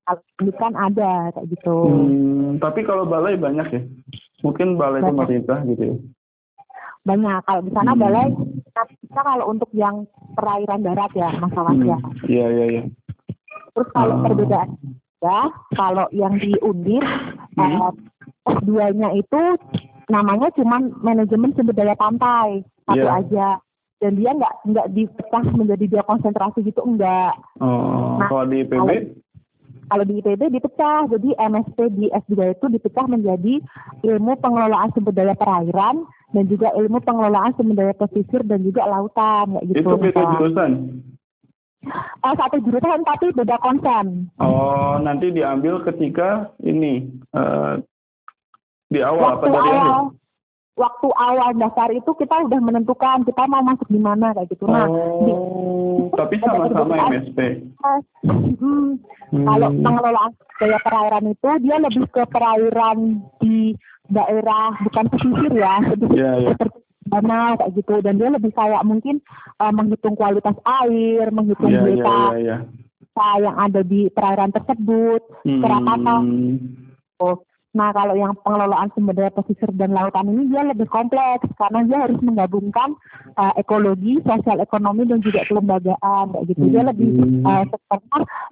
Kalau 0.03 0.21
ini 0.43 0.51
kan 0.59 0.73
ada 0.75 1.11
kayak 1.35 1.47
gitu. 1.51 1.77
Hmm, 1.87 2.47
tapi 2.59 2.79
kalau 2.83 3.03
balai 3.07 3.35
banyak 3.39 3.67
ya? 3.71 3.81
Mungkin 4.43 4.75
balai 4.75 5.03
banyak. 5.03 5.11
pemerintah 5.15 5.59
gitu 5.67 5.83
ya? 5.83 5.95
Banyak. 7.03 7.39
Kalau 7.47 7.61
di 7.63 7.71
sana 7.71 7.91
hmm. 7.95 8.01
balai, 8.01 8.27
kita 9.03 9.21
kalau 9.21 9.45
untuk 9.51 9.69
yang 9.75 10.07
perairan 10.35 10.83
darat 10.83 11.11
ya 11.15 11.29
masalahnya. 11.39 11.99
Hmm. 11.99 12.27
Iya, 12.27 12.45
iya, 12.51 12.65
iya. 12.79 12.83
Terus 13.75 13.89
kalau 13.95 14.15
hmm. 14.19 14.25
perbedaan 14.27 14.69
ya, 15.23 15.39
kalau 15.75 16.07
yang 16.11 16.35
di 16.35 16.51
Undip, 16.59 17.03
hmm. 17.55 17.63
eh, 17.63 17.91
S2-nya 18.43 19.09
itu 19.15 19.41
namanya 20.13 20.53
cuma 20.53 20.77
manajemen 21.01 21.57
sumber 21.57 21.73
daya 21.73 21.97
pantai 21.97 22.61
satu 22.85 23.01
yeah. 23.01 23.17
aja 23.17 23.47
dan 23.97 24.19
dia 24.19 24.31
nggak 24.35 24.53
nggak 24.67 24.87
dipecah 24.93 25.43
menjadi 25.55 25.85
dua 25.87 26.03
konsentrasi 26.03 26.59
gitu 26.67 26.83
enggak. 26.83 27.33
Oh, 27.63 28.19
nah, 28.19 28.27
kalau 28.27 28.45
di 28.45 28.61
IPB? 28.67 28.89
Kalau 29.87 30.03
di 30.07 30.13
IPB 30.19 30.41
dipecah, 30.51 31.07
jadi 31.11 31.29
MSP 31.39 31.79
di 31.95 32.05
S2 32.11 32.55
itu 32.55 32.65
dipecah 32.71 33.05
menjadi 33.07 33.63
ilmu 34.03 34.39
pengelolaan 34.43 34.91
sumber 34.91 35.15
daya 35.15 35.35
perairan 35.35 36.07
dan 36.35 36.43
juga 36.51 36.71
ilmu 36.75 36.99
pengelolaan 37.03 37.55
sumber 37.55 37.79
daya 37.79 37.95
pesisir 37.95 38.43
dan 38.43 38.63
juga 38.63 38.83
lautan, 38.87 39.55
kayak 39.55 39.65
gitu. 39.71 39.79
Itu 39.79 39.95
beda 39.99 40.21
jurusan? 40.35 40.71
Oh, 42.23 42.33
satu 42.39 42.57
jurusan 42.63 43.03
tapi 43.03 43.35
beda 43.35 43.59
konsen. 43.59 44.31
Oh, 44.39 44.95
nanti 45.03 45.35
diambil 45.35 45.83
ketika 45.83 46.51
ini 46.63 47.11
uh, 47.35 47.83
di 48.93 49.01
awal 49.01 49.41
Waktu 49.41 49.49
apa 49.49 49.57
dari 49.57 49.71
awal, 49.73 49.81
akhir? 49.81 50.21
waktu 50.73 51.07
awal 51.17 51.49
daftar 51.57 51.89
itu 51.93 52.11
kita 52.13 52.35
udah 52.45 52.59
menentukan 52.61 53.17
kita 53.25 53.43
mau 53.49 53.65
masuk 53.65 53.89
di 53.89 53.97
mana 53.97 54.33
kayak 54.37 54.49
gitu. 54.53 54.65
Nah, 54.69 54.85
oh, 54.85 55.25
di, 55.25 55.33
tapi 56.13 56.35
sama-sama 56.41 57.09
MSP. 57.09 57.39
Hmm, 57.81 58.53
hmm. 59.33 59.45
Kalau 59.49 59.69
pengelolaan 59.81 60.31
daya 60.61 60.79
perairan 60.85 61.25
itu 61.33 61.49
dia 61.65 61.77
lebih 61.81 62.05
ke 62.13 62.23
perairan 62.29 63.25
di 63.41 63.73
daerah 64.13 64.77
bukan 64.85 65.05
pesisir 65.09 65.53
ya, 65.57 65.81
yeah, 66.13 66.33
yeah. 66.37 66.53
seperti 66.53 66.77
danau 67.09 67.57
kayak 67.59 67.73
gitu 67.75 67.95
dan 67.99 68.13
dia 68.21 68.29
lebih 68.29 68.51
kayak 68.53 68.83
mungkin 68.85 69.19
uh, 69.57 69.73
menghitung 69.73 70.13
kualitas 70.13 70.53
air, 70.85 71.33
menghitung 71.33 71.73
yeah, 71.73 71.81
biota 71.81 72.05
yeah, 72.05 72.29
yeah, 72.37 72.59
yeah. 73.17 73.35
yang 73.41 73.55
ada 73.57 73.81
di 73.81 74.09
perairan 74.13 74.53
tersebut, 74.53 75.21
hmm. 75.45 75.61
kerapatan. 75.65 76.23
Oh 77.21 77.41
Nah, 77.73 77.89
kalau 77.89 78.13
yang 78.13 78.37
pengelolaan 78.45 78.93
sumber 78.93 79.17
daya 79.17 79.33
pesisir 79.33 79.65
dan 79.73 79.97
lautan 79.97 80.29
ini 80.29 80.45
dia 80.45 80.61
lebih 80.61 80.85
kompleks 80.93 81.49
karena 81.57 81.81
dia 81.89 82.05
harus 82.05 82.21
menggabungkan 82.21 82.93
uh, 83.33 83.53
ekologi, 83.57 84.21
sosial 84.21 84.61
ekonomi 84.61 85.09
dan 85.09 85.25
juga 85.25 85.41
kelembagaan 85.49 86.37
kayak 86.37 86.45
gitu. 86.53 86.63
Dia 86.69 86.85
lebih 86.85 87.09
uh, 87.41 87.65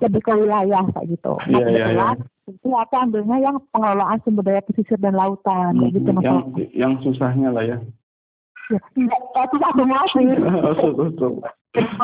lebih 0.02 0.22
ke 0.26 0.34
wilayah 0.34 0.84
kayak 0.90 1.08
gitu. 1.14 1.34
Iya, 1.54 1.66
iya, 1.70 1.86
iya. 1.94 2.10
Itu 2.50 2.74
aku 2.74 2.94
ambilnya 2.98 3.38
yang 3.46 3.62
pengelolaan 3.70 4.26
sumber 4.26 4.42
daya 4.42 4.66
pesisir 4.66 4.98
dan 4.98 5.14
lautan 5.14 5.78
kayak 5.78 6.02
gitu. 6.02 6.10
Yang, 6.18 6.42
yang 6.74 6.94
susahnya 7.06 7.54
lah 7.54 7.62
ya. 7.62 7.78
Ya, 8.74 8.82
enggak, 8.98 9.46
susah 9.54 9.72
semua 9.78 10.02
sih. 10.18 10.26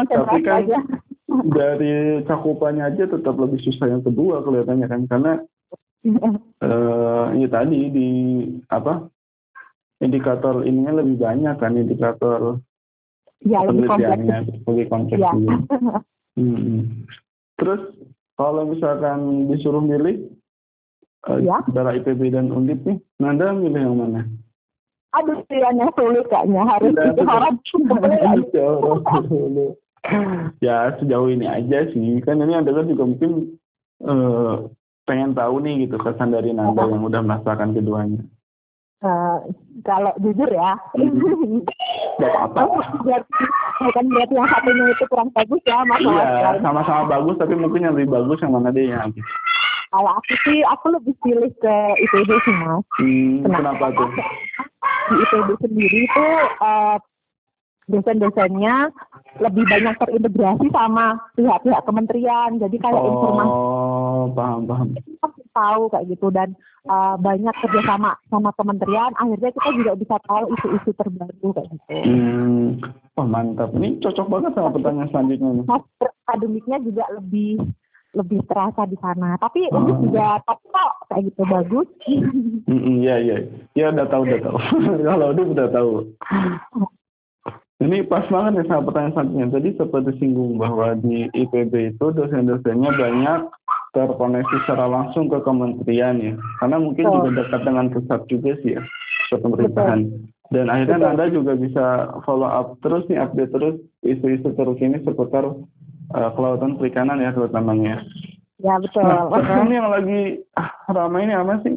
Tapi 0.06 0.38
kan 0.46 0.62
aja. 0.62 0.80
dari 1.50 2.22
cakupannya 2.30 2.94
aja 2.94 3.04
tetap 3.10 3.36
lebih 3.42 3.60
susah 3.66 3.90
yang 3.90 4.06
kedua 4.06 4.46
kelihatannya 4.46 4.88
kan 4.88 5.02
karena 5.10 5.34
uh, 6.64 7.26
ini 7.36 7.48
tadi 7.52 7.80
di 7.92 8.10
apa 8.72 9.08
indikator 10.00 10.64
ininya 10.64 11.02
lebih 11.02 11.18
banyak 11.18 11.56
kan 11.58 11.74
indikator 11.74 12.62
ya, 13.42 13.66
penelitiannya 13.66 14.38
lebih 14.66 14.86
kompleks 14.88 15.22
ya. 15.22 15.34
hmm. 16.38 17.06
Terus 17.58 17.82
kalau 18.38 18.70
misalkan 18.70 19.50
disuruh 19.50 19.82
milih 19.82 20.30
uh, 21.26 21.42
ya. 21.42 21.66
antara 21.66 21.98
IPB 21.98 22.30
dan 22.30 22.54
Undip 22.54 22.86
nih, 22.86 23.02
Nanda 23.18 23.50
milih 23.58 23.82
yang 23.82 23.98
mana? 23.98 24.22
Aduh, 25.18 25.42
pilihannya 25.50 25.90
sulit 25.98 26.30
kayaknya 26.30 26.62
harus 26.62 26.94
itu 26.94 27.24
harap 27.26 27.56
ya 30.66 30.96
sejauh 31.02 31.28
ini 31.28 31.44
aja 31.50 31.90
sih 31.92 32.22
kan 32.24 32.40
ini 32.40 32.56
adalah 32.56 32.88
juga 32.88 33.04
mungkin 33.04 33.60
uh, 34.08 34.70
pengen 35.08 35.32
tahu 35.32 35.64
nih 35.64 35.88
gitu 35.88 35.96
kesan 36.04 36.36
dari 36.36 36.52
Nanda 36.52 36.84
yang 36.84 37.02
udah 37.02 37.24
merasakan 37.24 37.72
keduanya. 37.72 38.22
Uh, 38.98 39.40
kalau 39.86 40.10
jujur 40.20 40.50
ya, 40.50 40.74
Gak 42.18 42.34
apa-apa. 42.34 42.82
bukan 43.86 44.06
berarti 44.10 44.34
yang 44.34 44.50
satunya 44.50 44.84
itu 44.90 45.06
kurang 45.06 45.30
bagus 45.38 45.62
ya, 45.70 45.86
mas. 45.86 46.02
Iya, 46.02 46.58
sama-sama 46.66 47.06
bagus, 47.06 47.38
tapi 47.38 47.54
mungkin 47.54 47.86
yang 47.86 47.94
lebih 47.94 48.10
bagus 48.10 48.42
yang 48.42 48.58
mana 48.58 48.74
deh 48.74 48.90
yang 48.90 49.14
Kalau 49.94 50.12
aku 50.18 50.34
sih, 50.44 50.66
aku 50.66 50.98
lebih 50.98 51.14
pilih 51.22 51.54
ke 51.62 51.76
IPB 52.10 52.30
sih 52.42 52.56
mas. 52.58 52.84
Hmm, 53.00 53.46
kenapa, 53.46 53.78
kenapa 53.78 53.86
tuh? 53.96 54.10
Di 55.08 55.16
IPB 55.24 55.50
sendiri 55.62 56.00
itu 56.10 56.28
uh, 56.60 56.98
dosen-dosennya 57.88 58.92
lebih 59.40 59.64
banyak 59.64 59.96
terintegrasi 59.96 60.68
sama 60.76 61.22
pihak-pihak 61.40 61.82
kementerian. 61.88 62.60
Jadi 62.60 62.76
kayak 62.82 63.00
oh, 63.00 63.08
informasi 63.08 63.56
paham 64.34 64.68
paham. 64.68 64.88
tahu 65.58 65.90
kayak 65.90 66.06
gitu 66.14 66.30
dan 66.30 66.54
uh, 66.86 67.18
banyak 67.18 67.54
kerjasama 67.66 68.14
sama 68.30 68.54
kementerian. 68.54 69.12
Akhirnya 69.18 69.52
kita 69.54 69.70
juga 69.74 69.94
bisa 69.98 70.16
tahu 70.30 70.44
isu-isu 70.54 70.92
terbaru 70.94 71.50
kayak 71.54 71.68
gitu. 71.74 71.98
Hmm, 72.06 72.66
oh, 73.18 73.28
mantap. 73.28 73.74
Ini 73.74 73.98
cocok 74.02 74.28
banget 74.30 74.52
sama 74.54 74.70
pertanyaan 74.74 75.10
selanjutnya. 75.10 75.66
Mas 75.66 75.86
akademiknya 76.30 76.78
juga 76.86 77.04
lebih 77.18 77.58
lebih 78.16 78.40
terasa 78.50 78.88
di 78.88 78.98
sana. 79.02 79.38
Tapi 79.38 79.70
oh. 79.70 79.84
untuk 79.84 79.98
juga 80.10 80.42
top 80.48 80.60
kok 80.72 80.94
kayak 81.12 81.24
gitu 81.32 81.42
bagus. 81.46 81.88
Iya 82.68 83.16
iya. 83.22 83.38
Ya 83.78 83.94
udah 83.94 84.08
tahu 84.10 84.22
udah 84.26 84.40
tahu. 84.42 84.58
Kalau 85.08 85.28
udah 85.34 85.46
udah 85.54 85.68
tahu. 85.70 85.92
Ini 87.78 88.10
pas 88.10 88.26
banget 88.34 88.66
ya 88.66 88.74
sama 88.74 88.90
pertanyaan 88.90 89.14
selanjutnya. 89.14 89.54
Tadi 89.54 89.70
seperti 89.78 90.12
singgung 90.18 90.58
bahwa 90.58 90.98
di 90.98 91.30
IPB 91.30 91.94
itu 91.94 92.06
dosen-dosennya 92.10 92.90
banyak 92.90 93.42
terkoneksi 93.98 94.56
secara 94.64 94.86
langsung 94.86 95.26
ke 95.26 95.42
kementerian 95.42 96.22
ya. 96.22 96.34
Karena 96.62 96.78
mungkin 96.78 97.10
oh. 97.10 97.26
juga 97.26 97.42
dekat 97.42 97.62
dengan 97.66 97.90
pusat 97.90 98.22
juga 98.30 98.52
sih 98.62 98.78
ya, 98.78 98.82
ke 99.34 99.36
pemerintahan. 99.42 100.02
Dan 100.48 100.72
akhirnya 100.72 100.96
Betul. 101.02 101.08
Nanda 101.12 101.26
juga 101.34 101.54
bisa 101.60 101.86
follow 102.24 102.48
up 102.48 102.78
terus 102.80 103.04
nih, 103.12 103.20
update 103.20 103.52
terus 103.52 103.76
isu-isu 104.06 104.54
terkini 104.56 105.02
seputar 105.04 105.44
uh, 106.14 106.30
kelautan 106.38 106.80
perikanan 106.80 107.20
ya 107.20 107.36
terutamanya. 107.36 108.06
Ya 108.58 108.80
betul. 108.80 109.06
Nah, 109.06 109.28
terus 109.28 109.70
ini 109.70 109.76
yang 109.76 109.92
lagi 109.92 110.22
ah, 110.56 110.72
ramai 110.90 111.28
ini 111.28 111.36
apa 111.36 111.62
sih? 111.68 111.76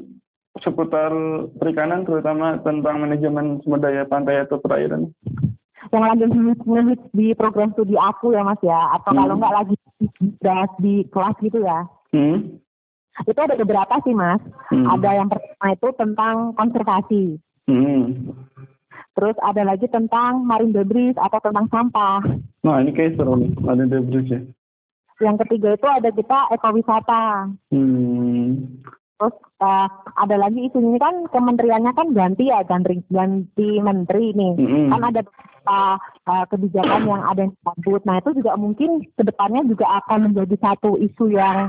Seputar 0.62 1.12
perikanan 1.58 2.06
terutama 2.06 2.62
tentang 2.62 3.02
manajemen 3.02 3.58
sumber 3.66 3.90
daya 3.90 4.04
pantai 4.06 4.44
atau 4.44 4.62
perairan. 4.62 5.10
Yang 5.90 6.04
lagi 6.06 6.24
ngehits 6.62 7.06
di 7.10 7.26
program 7.34 7.74
studi 7.74 7.98
aku 7.98 8.30
ya 8.36 8.46
mas 8.46 8.60
ya, 8.62 8.78
atau 8.94 9.10
kalau 9.10 9.34
Hmm. 9.34 9.40
nggak 9.42 9.56
lagi 9.56 9.74
bahas 10.38 10.72
di 10.78 10.94
kelas 11.10 11.36
gitu 11.42 11.58
ya. 11.58 11.88
Hmm. 12.11 12.59
Itu 13.26 13.40
ada 13.40 13.55
beberapa 13.59 13.95
sih 14.02 14.14
mas. 14.14 14.40
Hmm. 14.73 14.87
Ada 14.87 15.11
yang 15.23 15.29
pertama 15.29 15.67
itu 15.75 15.88
tentang 15.99 16.35
konservasi. 16.57 17.25
Hmm. 17.69 18.35
Terus 19.14 19.37
ada 19.45 19.62
lagi 19.67 19.87
tentang 19.90 20.47
marine 20.47 20.73
debris 20.73 21.19
atau 21.19 21.38
tentang 21.43 21.67
sampah. 21.69 22.23
Nah 22.64 22.76
ini 22.81 22.95
kayak 22.95 23.19
seru 23.19 23.37
nih, 23.37 23.50
ada 23.67 23.85
debris 23.85 24.26
ya. 24.31 24.40
Yang 25.21 25.37
ketiga 25.45 25.76
itu 25.76 25.88
ada 25.90 26.09
kita 26.09 26.38
ekowisata. 26.57 27.25
Hmm. 27.69 28.81
Terus 29.21 29.37
eh, 29.61 29.88
ada 30.17 30.37
lagi 30.40 30.64
isunya 30.64 30.97
kan 30.97 31.29
kementeriannya 31.29 31.93
kan 31.93 32.09
ganti 32.17 32.49
ya, 32.49 32.64
ganti, 32.64 33.05
ganti 33.12 33.76
menteri 33.85 34.33
nih. 34.33 34.57
Mm-mm. 34.57 34.88
Kan 34.88 35.02
ada 35.05 35.21
beberapa 35.21 35.81
eh, 36.25 36.45
kebijakan 36.49 37.02
yang 37.05 37.23
ada 37.29 37.40
yang 37.45 37.52
disambut. 37.52 38.00
Nah 38.09 38.17
itu 38.25 38.31
juga 38.40 38.52
mungkin 38.57 39.05
ke 39.05 39.23
depannya 39.29 39.69
juga 39.69 39.87
akan 40.00 40.33
menjadi 40.33 40.57
satu 40.57 40.97
isu 40.97 41.37
yang 41.37 41.69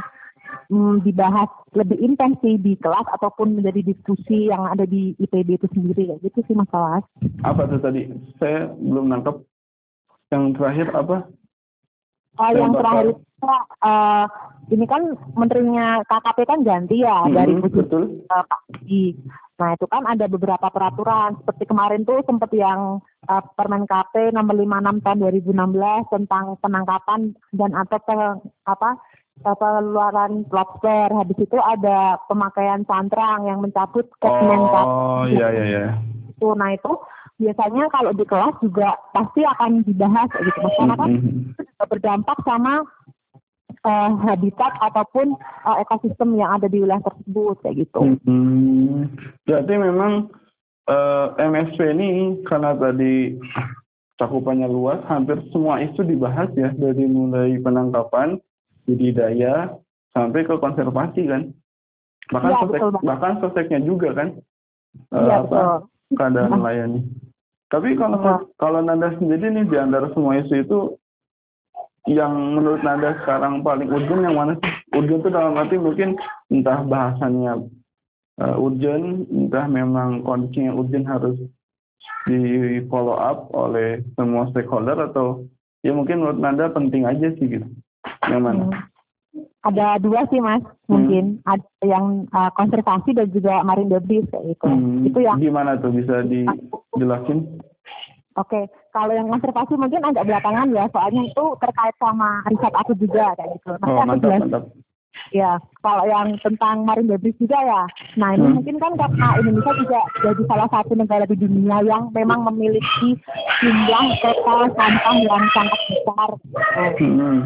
mm, 0.70 1.04
dibahas 1.04 1.50
lebih 1.74 1.98
intens 2.00 2.40
sih 2.40 2.56
di 2.56 2.76
kelas 2.80 3.08
ataupun 3.20 3.60
menjadi 3.60 3.82
diskusi 3.84 4.48
yang 4.52 4.68
ada 4.68 4.84
di 4.84 5.16
IPB 5.18 5.60
itu 5.60 5.68
sendiri 5.72 6.12
kayak 6.12 6.22
gitu 6.24 6.40
sih 6.48 6.56
masalah. 6.56 7.04
Apa 7.44 7.68
tuh 7.68 7.80
tadi? 7.80 8.08
Saya 8.40 8.72
belum 8.76 9.12
nangkep. 9.12 9.36
Yang 10.32 10.44
terakhir 10.56 10.88
apa? 10.96 11.18
Eh, 12.40 12.52
yang 12.56 12.72
Yang 12.72 12.80
terakhir 12.80 13.08
eh, 13.84 14.26
ini 14.72 14.86
kan 14.88 15.02
menterinya 15.36 16.00
KKP 16.08 16.38
kan 16.48 16.60
ganti 16.64 17.04
ya 17.04 17.28
dari 17.28 17.52
Mm-mm, 17.52 17.62
posisi 17.68 17.80
betul. 17.84 18.04
eh, 18.32 18.44
Pak 18.48 18.60
Budi. 18.72 19.06
Nah 19.60 19.78
itu 19.78 19.86
kan 19.86 20.04
ada 20.10 20.26
beberapa 20.26 20.68
peraturan 20.74 21.38
seperti 21.44 21.70
kemarin 21.70 22.02
tuh 22.08 22.24
sempat 22.24 22.50
yang 22.56 23.04
eh, 23.28 23.44
Permen 23.60 23.84
KP 23.84 24.32
nomor 24.32 24.56
56 24.56 25.04
tahun 25.04 25.18
2016 25.20 26.16
tentang 26.16 26.46
penangkapan 26.64 27.20
dan 27.52 27.72
atau 27.76 28.00
pe- 28.00 28.40
apa 28.64 28.90
pengeluaran 29.44 30.46
lobster. 30.50 31.10
Habis 31.12 31.38
itu 31.42 31.58
ada 31.58 32.22
pemakaian 32.30 32.86
cantrang 32.86 33.50
yang 33.50 33.60
mencabut 33.60 34.08
Kemenkat 34.22 34.86
Oh 34.86 35.24
iya 35.28 35.48
iya 35.52 35.66
iya. 35.66 35.86
itu. 36.32 36.48
Nah 36.54 36.74
itu 36.74 36.94
biasanya 37.42 37.90
kalau 37.90 38.14
di 38.14 38.26
kelas 38.26 38.56
juga 38.62 38.94
pasti 39.12 39.42
akan 39.42 39.82
dibahas 39.86 40.30
gitu. 40.30 40.60
Karena 40.78 40.96
kan 40.96 41.10
itu 41.18 41.62
juga 41.66 41.86
berdampak 41.90 42.38
sama 42.46 42.86
eh, 43.82 44.12
habitat 44.30 44.74
ataupun 44.82 45.34
eh, 45.40 45.78
ekosistem 45.82 46.38
yang 46.38 46.62
ada 46.62 46.70
di 46.70 46.82
wilayah 46.82 47.02
tersebut 47.02 47.56
kayak 47.66 47.88
gitu. 47.88 48.18
Hmm, 48.26 49.10
berarti 49.50 49.74
memang 49.74 50.30
eh, 50.86 51.28
MSP 51.42 51.80
ini 51.98 52.10
karena 52.46 52.78
tadi 52.78 53.38
cakupannya 54.22 54.70
luas, 54.70 55.02
hampir 55.10 55.42
semua 55.50 55.82
isu 55.82 56.06
dibahas 56.06 56.54
ya 56.54 56.70
dari 56.78 57.10
mulai 57.10 57.58
penangkapan, 57.58 58.38
budidaya 58.86 59.76
sampai 60.14 60.46
ke 60.46 60.56
konservasi 60.58 61.22
kan. 61.28 61.42
Bahkan 62.32 62.50
Iya, 62.52 62.60
sosek, 62.64 62.80
betul, 62.80 62.92
bahkan 63.04 63.34
soseknya 63.44 63.80
juga 63.84 64.10
kan. 64.16 64.28
Iya 65.12 65.36
apa, 65.44 65.48
betul. 65.48 66.16
keadaan 66.20 66.52
nelayan. 66.56 66.92
Tapi 67.72 67.96
kalau 67.96 68.20
Betul. 68.20 68.52
kalau 68.60 68.80
Nanda 68.84 69.16
sendiri 69.16 69.48
nih 69.48 69.64
di 69.64 69.78
antara 69.80 70.12
semua 70.12 70.36
isu 70.44 70.54
itu 70.60 70.80
yang 72.12 72.60
menurut 72.60 72.84
Nanda 72.84 73.16
sekarang 73.24 73.64
paling 73.64 73.88
urgent 73.88 74.28
yang 74.28 74.36
mana 74.36 74.60
sih? 74.60 74.72
Urgent 74.92 75.24
itu 75.24 75.30
dalam 75.32 75.56
arti 75.56 75.80
mungkin 75.80 76.20
entah 76.52 76.84
bahasannya 76.84 77.72
uh, 78.44 78.56
urgent, 78.60 79.24
entah 79.32 79.72
memang 79.72 80.20
kondisinya 80.28 80.76
urgent 80.76 81.08
harus 81.08 81.40
di 82.28 82.84
follow 82.92 83.16
up 83.16 83.48
oleh 83.56 84.04
semua 84.20 84.52
stakeholder 84.52 85.08
atau 85.08 85.48
ya 85.80 85.96
mungkin 85.96 86.20
menurut 86.20 86.44
Nanda 86.44 86.68
penting 86.76 87.08
aja 87.08 87.32
sih 87.40 87.48
gitu. 87.48 87.68
Yang 88.30 88.42
mana? 88.42 88.64
Hmm. 88.66 88.74
Ada 89.62 90.02
dua 90.02 90.26
sih 90.28 90.42
mas, 90.44 90.60
mungkin 90.90 91.40
ada 91.46 91.64
yang 91.86 92.26
uh, 92.34 92.50
konservasi 92.58 93.14
dan 93.14 93.30
juga 93.32 93.62
marine 93.64 93.94
debris 93.94 94.28
kayak 94.34 94.58
gitu. 94.58 94.68
Hmm, 94.68 95.06
Itu 95.08 95.22
yang 95.22 95.38
gimana 95.38 95.78
tuh 95.78 95.94
bisa 95.94 96.26
dijelasin? 96.26 97.46
Oke, 98.40 98.68
kalau 98.92 99.14
yang 99.14 99.30
konservasi 99.30 99.78
mungkin 99.78 100.02
agak 100.04 100.26
belakangan 100.28 100.74
ya, 100.74 100.90
soalnya 100.92 101.24
itu 101.30 101.46
terkait 101.62 101.96
sama 102.02 102.42
riset 102.50 102.74
aku 102.74 102.92
juga 102.98 103.38
kayak 103.38 103.60
gitu. 103.60 103.70
Nanti 103.78 103.88
Oh 103.88 104.00
aku 104.02 104.08
mantap 104.10 104.32
mantap. 104.42 104.64
Ya, 105.32 105.52
kalau 105.84 106.04
yang 106.08 106.40
tentang 106.40 106.88
marine 106.88 107.12
debris 107.12 107.36
juga 107.38 107.60
ya. 107.62 107.84
Nah 108.18 108.36
ini 108.36 108.48
Hmm. 108.48 108.56
mungkin 108.60 108.76
kan 108.80 108.96
karena 108.98 109.28
Indonesia 109.40 109.74
juga 109.78 110.00
jadi 110.26 110.42
salah 110.48 110.68
satu 110.72 110.92
negara 110.96 111.24
di 111.28 111.38
dunia 111.38 111.78
yang 111.88 112.10
memang 112.12 112.48
memiliki 112.52 113.16
jumlah 113.62 114.06
total 114.24 114.72
sampah 114.76 115.16
yang 115.22 115.44
sangat 115.56 115.80
besar. 115.88 116.30
Hmm. 117.00 117.40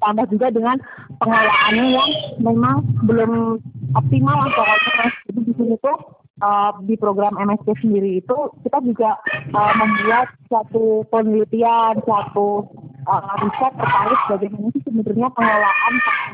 Tambah 0.00 0.26
juga 0.32 0.48
dengan 0.48 0.76
pengelolaannya 1.20 1.86
yang 1.92 2.10
memang 2.40 2.76
belum 3.04 3.60
optimal 3.94 4.36
lah 4.36 4.50
pokoknya. 4.52 5.08
Jadi 5.28 5.40
di 5.44 5.52
sini 5.54 5.76
tuh 5.84 5.96
eh, 6.40 6.70
di 6.88 6.94
program 6.96 7.36
MSP 7.36 7.68
sendiri 7.84 8.24
itu 8.24 8.38
kita 8.64 8.78
juga 8.80 9.20
eh, 9.28 9.72
membuat 9.76 10.32
suatu 10.48 11.04
penelitian, 11.12 12.00
suatu 12.04 12.64
eh, 13.04 13.22
riset 13.44 13.72
terkait 13.76 14.20
bagaimana 14.32 14.66
sih 14.72 14.82
sebenarnya 14.88 15.28
pengelolaan 15.36 15.94
sampah 16.00 16.28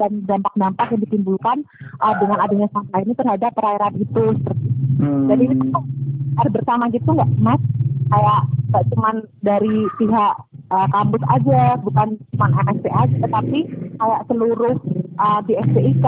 dan 0.00 0.12
dampak-dampak 0.24 0.86
yang 0.96 1.00
ditimbulkan 1.04 1.58
eh, 2.00 2.14
dengan 2.16 2.38
adanya 2.40 2.68
sampah 2.72 2.98
ini 3.04 3.12
terhadap 3.12 3.52
perairan 3.52 3.94
itu. 4.00 4.24
Seperti 4.40 4.72
Hmm. 5.02 5.26
jadi 5.26 5.50
itu 5.50 5.66
harus 6.38 6.52
bersama 6.54 6.86
gitu 6.94 7.10
nggak 7.10 7.30
mas? 7.42 7.58
Kayak 8.06 8.40
nggak 8.70 8.84
cuman 8.94 9.16
dari 9.42 9.76
pihak 9.98 10.34
uh, 10.72 10.88
kampus 10.88 11.22
aja, 11.28 11.76
bukan 11.84 12.16
cuma 12.32 12.48
MSP 12.64 12.88
aja, 12.88 13.16
tetapi 13.28 13.58
kayak 14.00 14.20
seluruh 14.26 14.76
uh, 15.20 15.40
di 15.44 15.52
SPIK, 15.60 16.06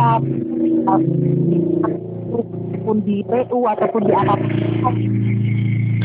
uh, 0.88 1.00
ataupun 2.84 3.00
di 3.04 3.24
PU 3.24 3.60
ataupun 3.64 4.02
di 4.04 4.12
apa 4.12 4.34
pun. 4.84 4.94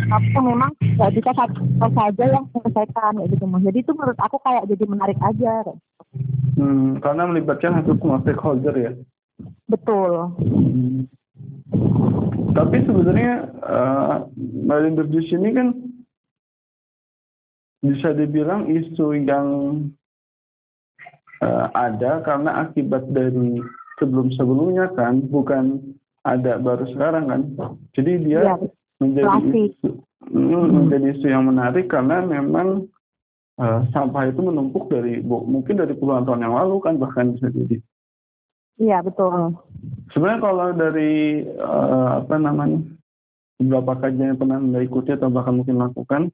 Tapi 0.10 0.28
memang 0.42 0.72
nggak 0.80 1.12
bisa 1.12 1.32
satu 1.36 1.60
saja 1.92 2.24
yang 2.24 2.48
menyelesaikan 2.56 3.20
kayak 3.20 3.30
gitu 3.36 3.46
mas. 3.46 3.62
Jadi 3.68 3.78
itu 3.84 3.92
menurut 3.94 4.20
aku 4.24 4.38
kayak 4.42 4.64
jadi 4.72 4.84
menarik 4.88 5.20
aja. 5.20 5.52
kayak. 5.68 5.80
Hmm, 6.56 6.98
karena 7.04 7.24
melibatkan 7.28 7.76
hampir 7.76 8.00
semua 8.00 8.24
stakeholder 8.24 8.76
ya. 8.80 8.92
Betul. 9.68 10.34
Hmm. 10.40 11.06
Tapi 12.56 12.78
sebenarnya 12.88 13.34
uh, 13.62 14.16
marine 14.66 14.98
debris 14.98 15.30
ini 15.30 15.54
kan 15.54 15.68
bisa 17.80 18.12
dibilang 18.12 18.68
isu 18.68 19.16
yang 19.24 19.48
uh, 21.40 21.68
ada 21.72 22.20
karena 22.28 22.68
akibat 22.68 23.08
dari 23.12 23.64
sebelum-sebelumnya 24.00 24.96
kan, 24.96 25.24
bukan 25.28 25.96
ada 26.28 26.60
baru 26.60 26.88
sekarang 26.92 27.26
kan. 27.32 27.42
Jadi 27.96 28.28
dia 28.28 28.42
Iya, 28.44 28.56
menjadi 29.00 29.28
klasik. 29.28 29.72
isu, 29.80 29.90
Hmm, 30.30 30.86
menjadi 30.86 31.16
isu 31.16 31.26
yang 31.32 31.48
menarik 31.48 31.88
karena 31.90 32.22
memang 32.22 32.92
uh, 33.58 33.82
sampah 33.96 34.30
itu 34.30 34.44
menumpuk 34.44 34.92
dari 34.92 35.24
bu- 35.24 35.48
mungkin 35.48 35.80
dari 35.80 35.96
puluhan 35.96 36.28
tahun 36.28 36.44
yang 36.44 36.54
lalu 36.54 36.76
kan 36.84 37.00
bahkan 37.00 37.34
bisa 37.34 37.50
jadi. 37.50 37.80
Iya 38.80 39.04
betul. 39.04 39.60
Sebenarnya 40.16 40.40
kalau 40.40 40.68
dari 40.72 41.44
eh, 41.44 42.10
apa 42.24 42.36
namanya 42.40 42.80
beberapa 43.60 44.08
kajian 44.08 44.32
yang 44.32 44.40
pernah 44.40 44.56
anda 44.56 44.80
ikuti 44.80 45.12
atau 45.12 45.28
bahkan 45.28 45.60
mungkin 45.60 45.84
lakukan, 45.84 46.32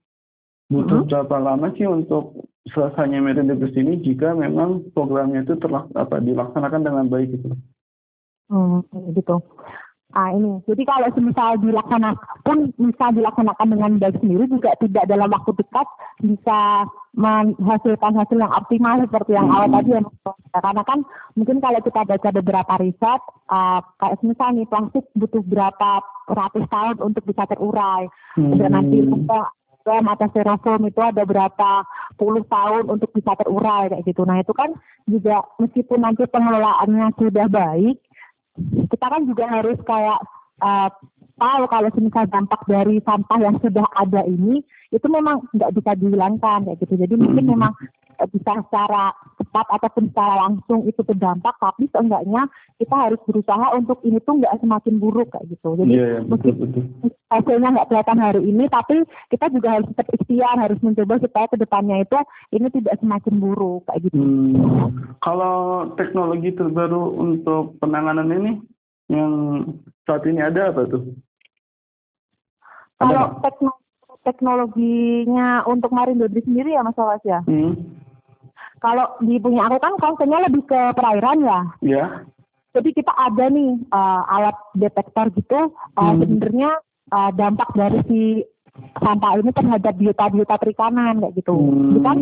butuh 0.71 1.05
Mhm. 1.05 1.09
berapa 1.09 1.37
lama 1.37 1.67
sih 1.77 1.85
untuk 1.85 2.49
selesainya 2.73 3.37
debris 3.45 3.77
ini 3.77 4.01
jika 4.01 4.33
memang 4.33 4.89
programnya 4.97 5.45
itu 5.45 5.53
terlak, 5.61 5.85
apa 5.93 6.17
dilaksanakan 6.17 6.81
dengan 6.81 7.05
baik 7.05 7.37
gitu. 7.37 7.53
Hmm, 8.49 8.81
gitu. 9.13 9.41
Ah 10.15 10.31
ini, 10.31 10.63
jadi 10.63 10.87
kalau 10.87 11.11
semisal 11.11 11.59
dilaksanakan 11.59 12.15
pun 12.47 12.71
bisa 12.79 13.11
dilaksanakan 13.11 13.67
dengan 13.67 13.91
baik 13.99 14.15
sendiri 14.23 14.47
juga 14.47 14.71
tidak 14.79 15.11
dalam 15.11 15.27
waktu 15.27 15.51
dekat 15.59 15.87
bisa 16.23 16.87
menghasilkan 17.19 18.15
hasil 18.15 18.37
yang 18.39 18.53
optimal 18.53 18.95
seperti 19.03 19.35
yang 19.35 19.51
awal 19.51 19.67
tadi 19.67 19.91
ya. 19.91 19.99
Mas. 19.99 20.15
Karena 20.55 20.83
kan 20.87 20.99
mungkin 21.35 21.57
kalau 21.59 21.79
kita 21.83 22.01
baca 22.07 22.29
beberapa 22.31 22.73
riset, 22.79 23.21
ah, 23.51 23.83
kayak 23.99 24.17
semisal 24.23 24.49
nih 24.55 24.69
plastik 24.71 25.03
butuh 25.19 25.43
berapa 25.43 25.91
ratus 26.31 26.65
tahun 26.71 26.95
untuk 27.03 27.23
bisa 27.27 27.43
terurai. 27.51 28.07
Dan 28.39 28.71
nanti 28.71 29.03
kita 29.85 30.01
gram 30.01 30.09
atau 30.09 30.27
styrofoam 30.33 30.89
itu 30.89 30.97
ada 30.97 31.21
berapa 31.21 31.85
puluh 32.17 32.41
tahun 32.49 32.89
untuk 32.89 33.13
bisa 33.13 33.37
terurai 33.37 33.93
kayak 33.93 34.01
gitu. 34.09 34.25
Nah 34.25 34.41
itu 34.41 34.49
kan 34.57 34.73
juga 35.05 35.45
meskipun 35.61 36.01
nanti 36.01 36.25
pengelolaannya 36.25 37.13
sudah 37.21 37.45
baik, 37.45 38.01
kita 38.89 39.05
kan 39.05 39.21
juga 39.29 39.45
harus 39.45 39.77
kayak 39.85 40.19
uh, 40.65 40.89
tahu 41.37 41.63
kalau 41.69 41.89
semisal 41.93 42.25
dampak 42.25 42.65
dari 42.65 42.97
sampah 43.05 43.37
yang 43.37 43.61
sudah 43.61 43.85
ada 43.93 44.25
ini 44.25 44.65
itu 44.89 45.05
memang 45.05 45.45
nggak 45.53 45.77
bisa 45.77 45.91
dihilangkan 46.01 46.65
kayak 46.65 46.81
gitu. 46.81 46.93
Jadi 47.05 47.13
mungkin 47.21 47.45
memang 47.45 47.77
uh, 48.17 48.27
bisa 48.33 48.65
secara 48.65 49.13
cepat 49.55 49.79
ataupun 49.79 50.11
secara 50.11 50.35
langsung 50.43 50.83
itu 50.83 50.99
berdampak, 50.99 51.55
tapi 51.63 51.87
seenggaknya 51.87 52.43
kita 52.75 52.91
harus 52.91 53.19
berusaha 53.23 53.71
untuk 53.71 54.03
ini 54.03 54.19
tuh 54.27 54.43
nggak 54.43 54.59
semakin 54.59 54.99
buruk 54.99 55.31
kayak 55.31 55.47
gitu. 55.47 55.79
Jadi 55.79 55.95
yeah, 55.95 56.19
yeah, 56.19 56.23
betul, 56.27 56.51
betul. 56.59 56.83
hasilnya 57.31 57.71
nggak 57.71 57.87
kelihatan 57.87 58.19
hari 58.19 58.41
ini, 58.43 58.67
tapi 58.67 59.07
kita 59.31 59.47
juga 59.55 59.79
harus 59.79 59.87
tetap 59.95 60.11
ikhtiar, 60.11 60.55
harus 60.59 60.79
mencoba 60.83 61.23
supaya 61.23 61.47
ke 61.47 61.55
depannya 61.55 62.03
itu 62.03 62.19
ini 62.51 62.67
tidak 62.75 62.99
semakin 62.99 63.35
buruk 63.39 63.87
kayak 63.87 64.03
gitu. 64.11 64.19
Hmm. 64.19 65.15
Kalau 65.23 65.87
teknologi 65.95 66.51
terbaru 66.51 67.15
untuk 67.15 67.79
penanganan 67.79 68.27
ini 68.35 68.51
yang 69.07 69.63
saat 70.03 70.27
ini 70.27 70.43
ada 70.43 70.75
apa 70.75 70.83
tuh? 70.91 71.15
Kalau 72.99 73.39
teknologi 73.39 73.83
teknologinya 74.25 75.61
untuk 75.69 75.93
Marin 75.93 76.17
Dodri 76.17 76.41
sendiri 76.41 76.73
ya 76.73 76.81
Mas 76.81 76.97
Awas 76.97 77.21
ya? 77.21 77.45
Hmm. 77.45 77.94
Kalau 78.85 79.17
di 79.25 79.41
punya 79.41 79.65
aku 79.65 79.81
kan 79.81 79.97
konsennya 79.97 80.45
lebih 80.45 80.61
ke 80.69 80.81
perairan 80.93 81.41
ya. 81.41 81.59
Iya. 81.81 81.97
Yeah. 81.97 82.09
Jadi 82.77 82.89
kita 82.91 83.09
ada 83.17 83.49
nih 83.49 83.81
uh, 83.89 84.21
alat 84.29 84.57
detektor 84.75 85.31
gitu, 85.33 85.71
uh, 85.73 86.01
hmm. 86.03 86.19
sebenarnya 86.21 86.71
uh, 87.09 87.31
dampak 87.33 87.71
dari 87.71 87.99
si 88.05 88.21
sampah 88.99 89.39
ini 89.39 89.51
terhadap 89.55 89.95
biota-biota 89.95 90.55
perikanan 90.59 91.23
kayak 91.23 91.33
gitu. 91.39 91.55
Hmm. 91.55 91.95
Bukan 91.97 92.17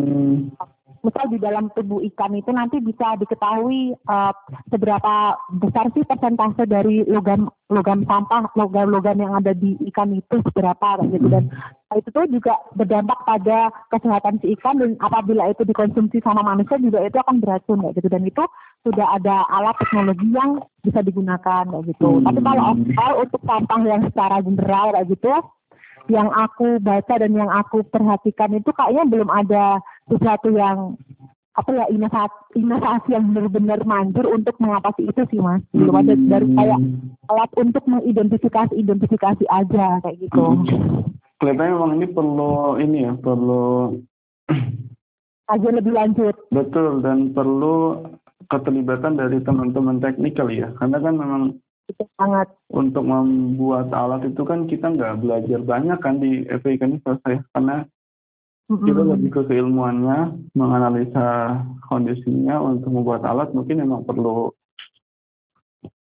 misal 1.04 1.28
di 1.28 1.38
dalam 1.38 1.68
tubuh 1.76 2.00
ikan 2.12 2.32
itu 2.32 2.48
nanti 2.50 2.80
bisa 2.80 3.14
diketahui 3.20 3.92
uh, 4.08 4.32
seberapa 4.72 5.36
besar 5.60 5.92
sih 5.92 6.02
persentase 6.08 6.64
dari 6.64 7.04
logam 7.04 7.52
logam 7.68 8.08
sampah 8.08 8.48
logam-logam 8.56 9.20
yang 9.20 9.36
ada 9.36 9.52
di 9.52 9.76
ikan 9.92 10.16
itu 10.16 10.40
seberapa 10.48 11.04
gitu 11.12 11.28
dan 11.28 11.52
itu 11.94 12.08
tuh 12.10 12.26
juga 12.26 12.56
berdampak 12.74 13.20
pada 13.22 13.70
kesehatan 13.92 14.40
si 14.42 14.56
ikan 14.58 14.80
dan 14.80 14.98
apabila 14.98 15.46
itu 15.52 15.62
dikonsumsi 15.62 16.24
sama 16.24 16.42
manusia 16.42 16.80
juga 16.80 17.04
itu 17.04 17.20
akan 17.20 17.38
beracun 17.38 17.84
kayak 17.84 17.94
gitu 18.00 18.08
dan 18.10 18.22
itu 18.24 18.44
sudah 18.82 19.06
ada 19.16 19.44
alat 19.52 19.76
teknologi 19.80 20.28
yang 20.32 20.60
bisa 20.82 21.00
digunakan 21.00 21.64
kayak 21.68 21.84
gitu. 21.94 22.08
Hmm. 22.18 22.24
Tapi 22.26 22.40
kalau 22.42 22.64
overall 22.74 23.14
untuk 23.22 23.42
sampah 23.46 23.80
yang 23.86 24.02
secara 24.10 24.36
general 24.42 24.86
kayak 24.92 25.08
gitu 25.12 25.34
yang 26.12 26.28
aku 26.36 26.76
baca 26.84 27.14
dan 27.16 27.32
yang 27.32 27.48
aku 27.48 27.80
perhatikan 27.88 28.52
itu 28.52 28.68
kayaknya 28.76 29.08
belum 29.08 29.30
ada 29.32 29.80
sesuatu 30.08 30.48
yang 30.52 30.98
apa 31.54 31.70
ya 31.70 31.86
inovasi, 31.86 32.58
inovasi 32.58 33.14
yang 33.14 33.30
benar-benar 33.30 33.80
manjur 33.86 34.26
untuk 34.26 34.58
mengatasi 34.58 35.06
itu 35.06 35.22
sih 35.30 35.38
mas. 35.38 35.62
Belum 35.70 35.94
ada 35.94 36.18
dari 36.18 36.50
kayak 36.50 36.80
alat 37.30 37.50
untuk 37.54 37.84
mengidentifikasi 37.86 38.74
identifikasi 38.74 39.44
aja 39.46 40.02
kayak 40.02 40.18
gitu. 40.18 40.44
Kelihatannya 41.38 41.74
memang 41.78 41.92
ini 41.94 42.06
perlu 42.10 42.54
ini 42.82 42.98
ya 43.06 43.12
perlu 43.14 43.94
aja 45.54 45.68
lebih 45.70 45.94
lanjut. 45.94 46.34
Betul 46.50 47.06
dan 47.06 47.30
perlu 47.30 48.02
keterlibatan 48.50 49.14
dari 49.14 49.38
teman-teman 49.38 50.02
teknikal 50.02 50.50
ya. 50.50 50.74
Karena 50.82 50.98
kan 50.98 51.14
memang 51.14 51.42
itu 51.84 52.00
sangat. 52.16 52.48
untuk 52.72 53.04
membuat 53.04 53.92
alat 53.92 54.24
itu 54.24 54.40
kan 54.42 54.64
kita 54.64 54.88
nggak 54.90 55.20
belajar 55.20 55.60
banyak 55.60 55.98
kan 56.00 56.16
di 56.16 56.42
FIK 56.48 56.80
ini 56.80 56.96
selesai 57.04 57.44
karena 57.52 57.84
Mm-hmm. 57.84 57.93
Kita 58.64 59.02
lebih 59.04 59.28
ke 59.28 59.42
keilmuannya, 59.44 60.40
menganalisa 60.56 61.60
kondisinya 61.84 62.64
untuk 62.64 62.96
membuat 62.96 63.20
alat 63.28 63.52
mungkin 63.52 63.84
memang 63.84 64.08
perlu 64.08 64.56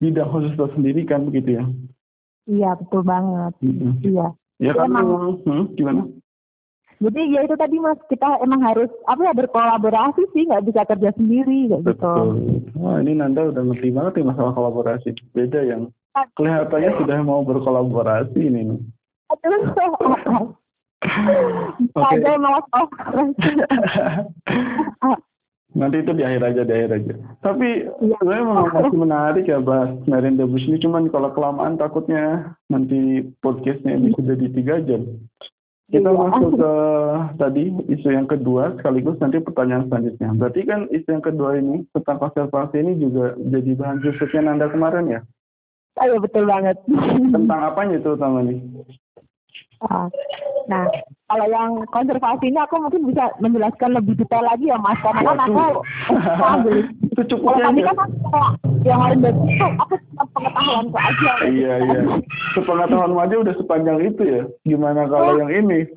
bidang 0.03 0.27
khusus 0.35 0.59
tersendiri 0.59 1.07
kan 1.07 1.31
begitu 1.31 1.63
ya? 1.63 1.65
Iya 2.51 2.71
betul 2.83 3.07
banget. 3.07 3.55
Mm-hmm. 3.63 3.93
Iya. 4.03 4.27
Ya 4.59 4.73
kan 4.75 4.91
memang, 4.91 5.39
hmm, 5.47 5.65
gimana? 5.79 6.03
Jadi 6.99 7.31
ya 7.31 7.47
itu 7.47 7.55
tadi 7.55 7.79
mas 7.79 7.95
kita 8.11 8.43
emang 8.43 8.59
harus 8.59 8.91
apa 9.07 9.23
ya 9.23 9.31
berkolaborasi 9.39 10.35
sih 10.35 10.51
nggak 10.51 10.67
bisa 10.67 10.83
kerja 10.83 11.15
sendiri 11.15 11.71
kayak 11.71 11.95
gitu. 11.95 12.15
Wah 12.75 12.99
ini 12.99 13.15
Nanda 13.15 13.55
udah 13.55 13.63
ngerti 13.71 13.95
banget 13.95 14.19
nih 14.19 14.27
masalah 14.35 14.51
kolaborasi. 14.51 15.15
Beda 15.31 15.63
yang 15.63 15.95
kelihatannya 16.35 16.99
sudah 16.99 17.23
mau 17.23 17.47
berkolaborasi 17.47 18.35
ini 18.35 18.83
Ada 21.95 22.33
malah 22.43 22.63
Nanti 25.79 26.01
itu 26.01 26.13
di 26.17 26.25
akhir 26.25 26.43
aja, 26.43 26.63
di 26.65 26.73
akhir 26.75 26.91
aja. 26.97 27.15
Tapi 27.45 27.69
ya. 27.87 28.17
sebenarnya 28.19 28.45
memang 28.51 28.69
masih 28.73 28.99
menarik 28.99 29.45
ya 29.47 29.61
bahas 29.61 29.95
Merin 30.11 30.41
Debus 30.41 30.65
ini. 30.67 30.81
Cuman 30.81 31.13
kalau 31.13 31.31
kelamaan 31.37 31.79
takutnya 31.79 32.57
nanti 32.67 33.31
podcastnya 33.45 33.95
ini 33.95 34.11
sudah 34.19 34.35
di 34.35 34.49
tiga 34.51 34.83
jam. 34.83 35.07
Kita 35.93 36.09
ya. 36.09 36.19
masuk 36.19 36.51
ke 36.57 36.73
tadi 37.39 37.65
isu 37.95 38.09
yang 38.11 38.27
kedua 38.27 38.75
sekaligus 38.81 39.21
nanti 39.23 39.39
pertanyaan 39.45 39.87
selanjutnya. 39.87 40.29
Berarti 40.35 40.61
kan 40.67 40.81
isu 40.91 41.09
yang 41.15 41.25
kedua 41.25 41.61
ini 41.61 41.85
tentang 41.95 42.17
konservasi 42.17 42.77
ini 42.83 42.93
juga 42.99 43.39
jadi 43.39 43.71
bahan 43.79 44.03
risetnya 44.03 44.49
Nanda 44.49 44.73
kemarin 44.73 45.07
ya? 45.07 45.21
Iya 45.99 46.17
betul 46.19 46.49
banget. 46.49 46.77
Tentang 47.35 47.61
apa 47.61 47.87
itu 47.87 48.11
utama 48.15 48.43
nih? 48.43 48.59
Ah, 49.87 50.11
nah, 50.67 50.91
kalau 51.31 51.47
yang 51.47 51.87
konservasi 51.95 52.51
ini 52.51 52.59
aku 52.59 52.83
mungkin 52.83 53.07
bisa 53.15 53.31
menjelaskan 53.39 53.95
lebih 53.95 54.19
detail 54.19 54.43
lagi 54.43 54.67
ya 54.67 54.79
Mas, 54.81 54.99
karena 55.05 55.23
kan 55.29 55.39
aku 55.47 55.65
beli. 56.67 56.83
Itu 57.15 57.23
cukup 57.37 57.63
ya. 57.63 57.71
Tadi 57.71 57.81
kan 57.87 57.97
yang 58.83 59.01
lain 59.05 59.19
dari 59.23 59.41
itu 59.55 59.67
aku 59.79 59.95
pengetahuan 60.35 60.87
aja. 60.91 61.33
Iya 61.47 61.75
iya. 61.85 62.01
Sepengetahuan 62.59 63.15
aja 63.15 63.35
udah 63.39 63.55
sepanjang 63.61 63.99
itu 64.03 64.23
ya. 64.27 64.43
Gimana 64.67 65.07
kalau 65.07 65.39
yang 65.39 65.53
ini? 65.53 65.87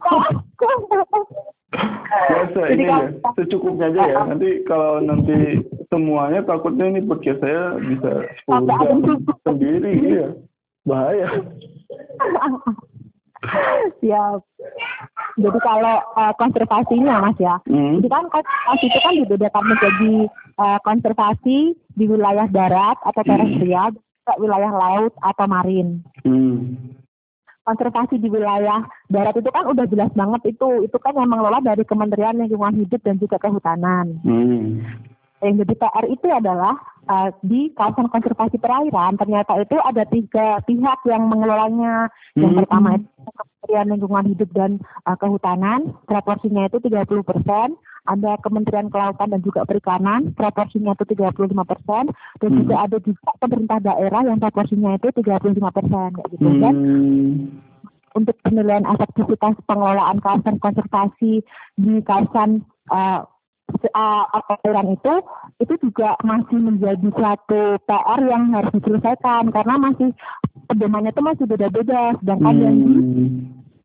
Biasa 2.12 2.62
ini 2.76 2.84
ya, 2.84 3.08
secukupnya 3.40 3.88
aja 3.96 4.02
ya. 4.04 4.18
Nanti 4.28 4.68
kalau 4.68 5.00
nanti 5.00 5.64
semuanya 5.88 6.44
takutnya 6.44 6.92
ini 6.92 7.00
podcast 7.08 7.40
saya 7.40 7.80
bisa 7.80 8.28
10 8.52 8.68
jam 8.68 9.00
sendiri, 9.48 9.92
iya. 10.04 10.28
Bahaya. 10.84 11.32
Siap. 14.02 14.40
Jadi 15.42 15.60
kalau 15.66 15.96
uh, 16.14 16.34
konservasinya 16.38 17.26
Mas 17.26 17.38
ya, 17.42 17.58
hmm. 17.66 18.04
jadi 18.04 18.08
kan 18.14 18.26
konservasi 18.30 18.86
itu 18.86 19.00
kan 19.02 19.14
dibedakan 19.18 19.64
menjadi 19.66 20.14
uh, 20.62 20.80
konservasi 20.86 21.58
di 21.98 22.06
wilayah 22.06 22.46
darat 22.52 22.98
atau 23.02 23.22
terestrial, 23.26 23.96
hmm. 23.96 24.38
wilayah 24.38 24.72
laut 24.72 25.14
atau 25.26 25.46
marin. 25.50 26.06
Hmm. 26.22 26.78
Konservasi 27.66 28.22
di 28.22 28.30
wilayah 28.30 28.86
darat 29.10 29.34
itu 29.38 29.50
kan 29.50 29.66
udah 29.66 29.86
jelas 29.90 30.12
banget 30.14 30.54
itu, 30.54 30.86
itu 30.86 30.98
kan 31.02 31.18
yang 31.18 31.30
mengelola 31.30 31.62
dari 31.66 31.82
Kementerian 31.82 32.38
Lingkungan 32.38 32.78
Hidup 32.78 33.02
dan 33.02 33.18
juga 33.18 33.42
Kehutanan. 33.42 34.22
Hmm. 34.22 34.86
Yang 35.42 35.66
jadi 35.66 35.74
PR 35.82 36.06
itu 36.06 36.28
adalah 36.30 36.74
uh, 37.10 37.30
di 37.42 37.74
kawasan 37.74 38.14
konservasi 38.14 38.62
perairan 38.62 39.18
ternyata 39.18 39.58
itu 39.58 39.78
ada 39.82 40.06
tiga 40.06 40.62
pihak 40.64 41.00
yang 41.10 41.26
mengelolanya. 41.26 42.14
Yang 42.38 42.52
hmm. 42.54 42.60
pertama 42.62 42.88
itu 43.02 43.10
Kementerian 43.22 43.88
Lingkungan 43.90 44.26
Hidup 44.34 44.50
dan 44.54 44.72
uh, 45.10 45.18
Kehutanan, 45.18 45.98
proporsinya 46.06 46.70
itu 46.70 46.78
30 46.78 47.10
persen. 47.26 47.68
Ada 48.02 48.42
Kementerian 48.42 48.90
Kelautan 48.90 49.30
dan 49.30 49.42
juga 49.46 49.62
Perikanan, 49.62 50.34
proporsinya 50.34 50.98
itu 50.98 51.06
35 51.06 51.54
persen. 51.66 52.04
Dan 52.42 52.50
hmm. 52.50 52.60
juga 52.66 52.76
ada 52.86 52.98
juga 53.02 53.30
pemerintah 53.42 53.78
daerah 53.82 54.22
yang 54.26 54.38
proporsinya 54.42 54.98
itu 54.98 55.10
35 55.14 55.78
persen. 55.78 56.10
Gitu. 56.34 56.46
Hmm. 56.46 56.62
Dan 56.62 56.76
untuk 58.12 58.36
penilaian 58.44 58.84
efektivitas 58.84 59.56
pengelolaan 59.66 60.20
kawasan 60.20 60.60
konservasi 60.60 61.46
di 61.80 61.94
kawasan 62.04 62.66
uh, 62.92 63.24
aturan 64.50 64.96
itu 64.96 65.14
itu 65.60 65.74
juga 65.84 66.16
masih 66.22 66.58
menjadi 66.60 67.08
suatu 67.14 67.78
PR 67.86 68.20
yang 68.24 68.52
harus 68.56 68.72
diselesaikan 68.78 69.52
karena 69.52 69.76
masih 69.80 70.10
pedomannya 70.68 71.12
itu 71.12 71.22
masih 71.24 71.46
beda-beda 71.48 72.16
sedangkan 72.22 72.56
hmm. 72.56 72.64
yang 72.64 72.76
di 72.80 73.26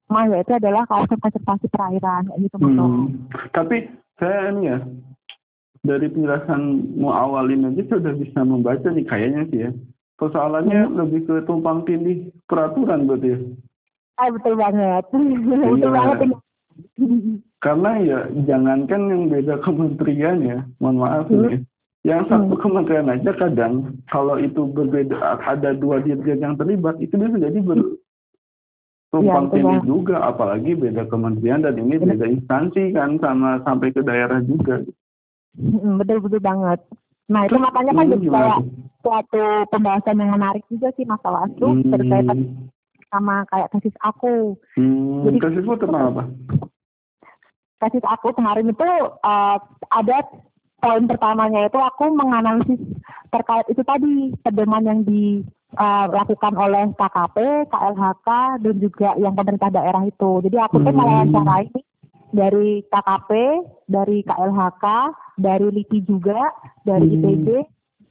Maya 0.07 0.39
itu 0.39 0.53
adalah 0.55 0.87
kawasan 0.87 1.19
konservasi 1.19 1.67
perairan 1.67 2.31
gitu 2.39 2.57
hmm. 2.63 3.27
Tapi 3.51 3.91
saya 4.23 4.55
ini 4.55 4.71
ya 4.71 4.79
dari 5.83 6.07
penjelasanmu 6.11 7.09
awal 7.11 7.51
ini 7.51 7.75
aja 7.75 7.83
sudah 7.91 8.15
bisa 8.15 8.43
membaca 8.47 8.87
nih 8.87 9.07
kayaknya 9.07 9.43
sih 9.51 9.61
ya. 9.67 9.71
Persoalannya 10.17 10.81
hmm. 10.89 10.95
lebih 10.95 11.21
ke 11.27 11.35
tumpang 11.45 11.83
tindih 11.85 12.31
peraturan 12.47 13.11
berarti 13.11 13.35
ya. 13.35 13.39
Ah, 14.17 14.31
betul 14.33 14.55
banget. 14.57 15.05
betul 15.61 15.77
iya. 15.77 15.91
banget. 15.91 16.19
Karena 17.67 17.99
ya 17.99 18.19
jangankan 18.47 19.11
yang 19.11 19.23
beda 19.27 19.59
kementerian 19.67 20.39
ya, 20.39 20.59
mohon 20.79 21.03
maaf 21.03 21.27
hmm. 21.27 21.43
nih. 21.51 21.59
Yang 22.07 22.31
satu 22.31 22.55
hmm. 22.55 22.63
kementerian 22.63 23.11
aja 23.11 23.31
kadang 23.35 23.99
kalau 24.07 24.39
itu 24.39 24.71
berbeda 24.71 25.19
ada 25.43 25.75
dua 25.75 25.99
dirjen 25.99 26.39
yang 26.39 26.55
terlibat 26.55 26.95
itu 27.03 27.19
bisa 27.19 27.35
jadi 27.35 27.59
ber 27.59 27.83
tumpang 29.11 29.51
ya, 29.51 29.83
juga 29.83 30.23
apalagi 30.23 30.79
beda 30.79 31.11
kementerian 31.11 31.67
dan 31.67 31.75
ini 31.75 31.99
beda 31.99 32.27
instansi 32.31 32.95
kan 32.95 33.19
sama 33.19 33.59
sampai 33.67 33.91
ke 33.91 33.99
daerah 34.07 34.39
juga. 34.47 34.87
Hmm, 35.59 35.99
betul 35.99 36.23
betul 36.23 36.39
banget. 36.39 36.79
Nah 37.27 37.51
itu 37.51 37.59
makanya 37.59 37.93
kan 37.99 38.07
jadi 38.15 38.27
kayak 38.31 38.61
suatu 39.03 39.43
pembahasan 39.75 40.23
yang 40.23 40.31
menarik 40.39 40.63
juga 40.71 40.95
sih 40.95 41.03
masalah 41.03 41.51
itu 41.51 41.67
hmm. 41.67 41.91
terkait 41.91 42.27
sama 43.11 43.43
kayak 43.51 43.75
kasus 43.75 43.97
aku. 44.07 44.55
Hmm, 44.79 45.27
jadi 45.27 45.39
kasusmu 45.51 45.75
tentang 45.83 46.15
apa? 46.15 46.23
Kasus 47.77 48.05
aku 48.05 48.33
kemarin 48.33 48.73
itu 48.73 48.89
uh, 49.25 49.57
ada 49.93 50.19
poin 50.81 51.05
pertamanya 51.09 51.69
itu 51.69 51.79
aku 51.81 52.13
menganalisis 52.13 52.81
terkait 53.33 53.67
itu 53.69 53.83
tadi 53.85 54.33
pedoman 54.45 54.85
yang 54.85 55.01
dilakukan 55.05 56.55
uh, 56.57 56.63
oleh 56.63 56.85
KKP, 56.95 57.37
KLHK 57.69 58.29
dan 58.65 58.75
juga 58.81 59.09
yang 59.21 59.35
pemerintah 59.35 59.71
daerah 59.73 60.03
itu. 60.07 60.31
Jadi 60.47 60.57
aku 60.57 60.77
tuh 60.81 60.93
hmm. 60.93 61.35
ini 61.35 61.81
dari 62.33 62.85
KKP, 62.87 63.31
dari 63.89 64.19
KLHK, 64.25 64.85
dari 65.41 65.67
LIPI 65.73 65.99
juga, 66.05 66.53
dari 66.85 67.09
hmm. 67.09 67.17
IPB, 67.21 67.47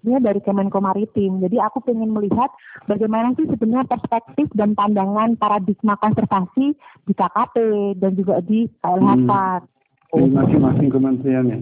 ini 0.06 0.22
dari 0.22 0.39
Kemenko 0.39 0.78
Maritim. 0.80 1.41
Jadi 1.41 1.58
aku 1.58 1.82
ingin 1.89 2.13
melihat 2.13 2.54
bagaimana 2.86 3.34
sih 3.34 3.50
sebenarnya 3.50 3.89
perspektif 3.89 4.48
dan 4.54 4.78
pandangan 4.78 5.34
paradigma 5.36 5.98
konservasi 5.98 6.78
di 7.10 7.13
KKP 7.18 7.56
dan 7.98 8.13
juga 8.13 8.39
di 8.46 8.70
KLHK. 8.86 9.32
Hmm. 10.13 10.32
Masing-masing 10.32 10.88
kementerian 10.94 11.46
ya. 11.50 11.60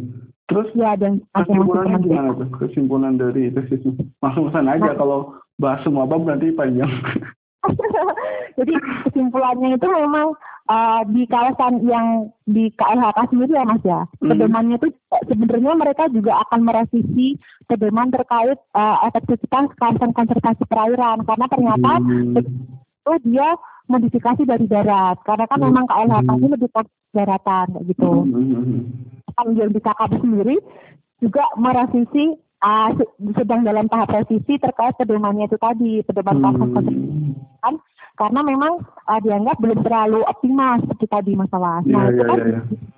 Terus 0.51 0.69
ya 0.75 0.93
dan 0.99 1.23
kesimpulannya 1.31 1.97
gimana 2.03 2.29
tuh? 2.35 2.49
Kesimpulan 2.59 3.15
dari 3.15 3.47
tesis 3.49 3.79
langsung 4.19 4.51
sana 4.51 4.75
aja 4.75 4.91
nah. 4.91 4.97
kalau 4.99 5.19
bahas 5.57 5.79
semua 5.87 6.03
bab 6.03 6.27
nanti 6.27 6.51
panjang. 6.51 6.91
Jadi 8.59 8.73
kesimpulannya 9.07 9.79
itu 9.79 9.87
memang 9.87 10.35
uh, 10.69 11.01
di 11.07 11.23
kawasan 11.27 11.83
yang 11.87 12.29
di 12.47 12.69
KLHK 12.75 13.19
sendiri 13.31 13.53
ya 13.55 13.65
Mas 13.65 13.83
ya. 13.83 14.05
Hmm. 14.21 14.29
Pedomannya 14.31 14.77
itu 14.79 14.87
sebenarnya 15.27 15.73
mereka 15.75 16.03
juga 16.11 16.43
akan 16.47 16.59
merevisi 16.63 17.39
pedoman 17.67 18.11
terkait 18.11 18.59
uh, 18.75 18.97
efektivitas 19.07 19.71
kawasan 19.79 20.11
konservasi 20.11 20.63
perairan 20.67 21.23
karena 21.23 21.45
ternyata 21.47 21.91
hmm. 21.99 22.39
itu 22.39 23.13
dia 23.27 23.55
modifikasi 23.91 24.41
dari 24.47 24.65
darat 24.67 25.19
karena 25.27 25.45
kan 25.47 25.59
hmm. 25.59 25.67
memang 25.71 25.85
KLHK 25.87 26.29
ini 26.39 26.47
lebih 26.51 26.69
daratan 27.13 27.67
gitu. 27.87 28.11
Hmm 28.23 29.13
yang 29.41 29.73
di 29.73 29.81
KKP 29.81 30.11
sendiri 30.21 30.55
juga 31.17 31.43
merevisi 31.57 32.35
uh, 32.61 32.89
sedang 33.33 33.65
dalam 33.65 33.87
tahap 33.89 34.11
revisi 34.11 34.59
terkait 34.59 34.93
pedomannya 34.99 35.49
itu 35.49 35.57
tadi 35.57 36.03
pedoman 36.05 36.37
hmm. 36.43 37.33
kan 37.63 37.73
karena 38.13 38.39
memang 38.45 38.85
uh, 39.09 39.19
dianggap 39.21 39.57
belum 39.57 39.79
terlalu 39.81 40.21
optimal 40.29 40.77
seperti 40.85 41.05
tadi 41.09 41.31
masalah. 41.33 41.81
Yeah, 41.83 41.93
nah, 41.93 42.03
yeah, 42.03 42.11
itu 42.13 42.23
kan 42.23 42.39
yeah, 42.39 42.61
yeah. 42.61 42.91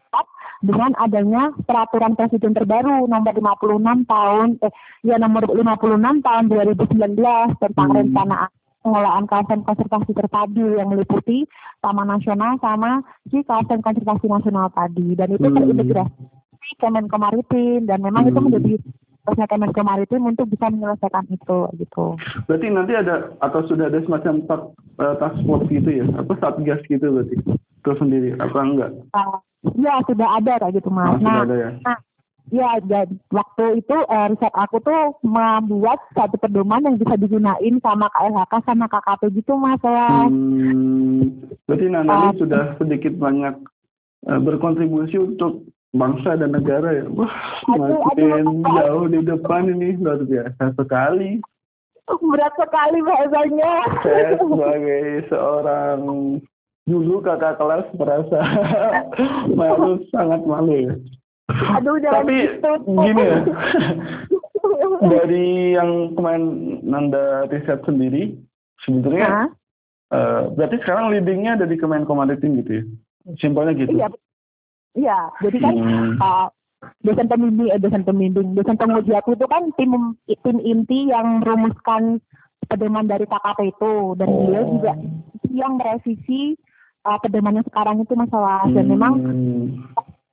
dengan 0.66 0.92
adanya 0.98 1.44
peraturan 1.68 2.18
presiden 2.18 2.58
terbaru 2.58 3.06
nomor 3.06 3.34
56 3.38 4.10
tahun 4.10 4.48
eh 4.66 4.74
ya 5.06 5.16
nomor 5.22 5.46
56 5.46 6.26
tahun 6.26 6.44
2019 6.50 7.62
tentang 7.62 7.90
hmm. 7.94 7.98
rencana 8.02 8.50
pengelolaan 8.82 9.26
kawasan 9.26 9.62
konservasi 9.66 10.12
terpadu 10.14 10.78
yang 10.78 10.90
meliputi 10.94 11.46
Taman 11.82 12.10
Nasional 12.10 12.58
sama 12.62 13.02
si 13.30 13.42
kawasan 13.46 13.82
konservasi 13.82 14.26
nasional 14.26 14.70
tadi 14.74 15.14
dan 15.18 15.34
itu 15.34 15.46
hmm. 15.46 15.54
terintegrasi 15.54 16.24
Kemenko 16.82 17.18
Maritim 17.22 17.86
dan 17.86 18.02
memang 18.02 18.26
hmm. 18.26 18.30
itu 18.34 18.40
menjadi 18.42 18.74
tugasnya 19.26 19.50
Kemenko 19.50 19.82
Maritim 19.82 20.22
untuk 20.30 20.46
bisa 20.54 20.70
menyelesaikan 20.70 21.26
itu 21.34 21.60
gitu. 21.82 22.14
Berarti 22.46 22.68
nanti 22.70 22.94
ada 22.94 23.34
atau 23.42 23.66
sudah 23.66 23.90
ada 23.90 23.98
semacam 24.06 24.46
tak, 24.46 24.62
uh, 25.02 25.16
task 25.18 25.42
force 25.50 25.66
gitu 25.74 25.90
ya? 25.90 26.06
Apa 26.14 26.38
satgas 26.38 26.86
gitu 26.86 27.10
berarti? 27.10 27.42
Itu 27.82 27.92
sendiri 27.98 28.38
apa 28.38 28.60
enggak? 28.62 28.92
Uh, 29.18 29.42
ya 29.82 29.98
sudah 30.06 30.30
ada 30.38 30.62
kayak 30.62 30.78
gitu 30.78 30.94
mas. 30.94 31.18
Nah, 31.18 31.42
sudah 31.42 31.46
ada 31.50 31.58
ya? 31.58 31.72
nah 31.82 31.98
Ya, 32.54 32.78
dan 32.86 33.18
waktu 33.34 33.82
itu 33.82 33.98
uh, 34.06 34.30
riset 34.30 34.54
aku 34.54 34.78
tuh 34.86 35.18
membuat 35.26 35.98
satu 36.14 36.38
pedoman 36.38 36.86
yang 36.86 37.02
bisa 37.02 37.18
digunain 37.18 37.76
sama 37.82 38.06
KLHK 38.14 38.54
sama 38.70 38.86
KKP 38.86 39.34
gitu 39.42 39.58
mas 39.58 39.82
ya. 39.82 40.30
Hmm, 40.30 41.42
berarti 41.66 41.86
Nana 41.90 42.30
uh, 42.30 42.34
sudah 42.38 42.78
sedikit 42.78 43.18
banyak 43.18 43.58
uh, 44.30 44.40
berkontribusi 44.46 45.18
untuk 45.18 45.66
bangsa 45.96 46.36
dan 46.36 46.52
negara 46.52 47.02
ya. 47.02 47.06
Wah, 47.16 47.36
makin 47.72 48.62
jauh 48.62 49.08
di 49.08 49.20
depan 49.24 49.72
ini 49.72 49.96
luar 49.98 50.22
biasa 50.22 50.76
sekali. 50.76 51.40
Berat 52.06 52.54
sekali 52.60 53.00
bahasanya. 53.02 53.74
Saya 54.06 54.38
sebagai 54.38 55.26
seorang 55.32 56.00
dulu 56.86 57.18
kakak 57.26 57.58
kelas 57.58 57.88
merasa 57.98 58.40
malu 59.58 60.06
sangat 60.14 60.42
malu 60.46 60.76
ya. 60.76 60.94
Aduh, 61.80 61.98
Tapi 62.02 62.58
gitu. 62.58 62.72
gini 62.90 63.22
ya, 63.22 63.40
dari 65.14 65.78
yang 65.78 66.14
kemarin 66.18 66.44
Nanda 66.82 67.46
riset 67.54 67.86
sendiri, 67.86 68.34
sebetulnya 68.82 69.54
uh, 70.10 70.50
berarti 70.58 70.82
sekarang 70.82 71.14
leadingnya 71.14 71.62
ada 71.62 71.70
di 71.70 71.78
Kemenko 71.78 72.18
Maritim 72.18 72.62
gitu 72.66 72.82
ya? 72.82 72.84
Simpelnya 73.38 73.78
gitu? 73.78 73.94
Iya, 73.94 74.10
iya. 74.96 75.20
jadi 75.44 75.58
kan 75.62 75.76
hmm. 75.76 76.12
uh, 76.20 76.48
dosen 77.02 77.28
pembimbing, 77.28 77.70
eh, 77.72 77.80
dosen 77.82 78.04
pembimbing, 78.06 78.54
dosen 78.54 78.78
penguji 78.78 79.12
aku 79.16 79.34
itu 79.34 79.46
kan 79.50 79.64
tim 79.78 79.92
tim 80.28 80.58
inti 80.62 81.10
yang 81.10 81.42
merumuskan 81.42 82.22
pedoman 82.66 83.06
dari 83.06 83.26
KKP 83.30 83.60
itu 83.78 83.94
dan 84.18 84.30
oh. 84.30 84.42
dia 84.50 84.62
juga 84.66 84.94
yang 85.54 85.78
merevisi 85.78 86.58
uh, 87.06 87.18
pedoman 87.22 87.62
yang 87.62 87.68
sekarang 87.70 88.02
itu 88.02 88.14
masalah 88.18 88.66
hmm. 88.66 88.74
dan 88.76 88.86
memang 88.90 89.14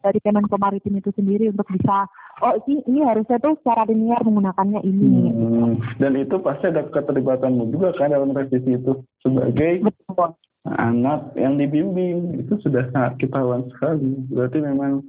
dari 0.03 0.18
Kemenko 0.18 0.59
Maritim 0.59 0.98
itu 0.98 1.14
sendiri 1.14 1.46
untuk 1.55 1.68
bisa 1.70 2.11
oh 2.42 2.59
ini 2.66 2.83
ini 2.90 3.01
harusnya 3.07 3.38
tuh 3.38 3.55
secara 3.62 3.87
linear 3.87 4.18
menggunakannya 4.27 4.83
ini. 4.83 5.31
Hmm. 5.31 5.79
Dan 6.03 6.18
itu 6.18 6.42
pasti 6.42 6.68
ada 6.75 6.83
keterlibatanmu 6.90 7.70
juga 7.70 7.94
kan 7.94 8.11
dalam 8.11 8.35
revisi 8.35 8.75
itu 8.75 8.98
sebagai 9.22 9.87
Betul. 9.87 10.35
Anak 10.66 11.35
yang 11.35 11.59
dibimbing 11.59 12.38
itu 12.38 12.55
sudah 12.62 12.87
sangat 12.94 13.18
ketahuan 13.18 13.66
sekali. 13.75 14.14
Berarti 14.31 14.59
memang 14.62 15.03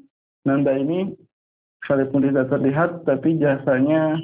Nanda 0.43 0.73
ini 0.75 1.13
sekalipun 1.85 2.25
tidak 2.25 2.49
terlihat 2.49 3.05
tapi 3.05 3.37
jasanya 3.37 4.17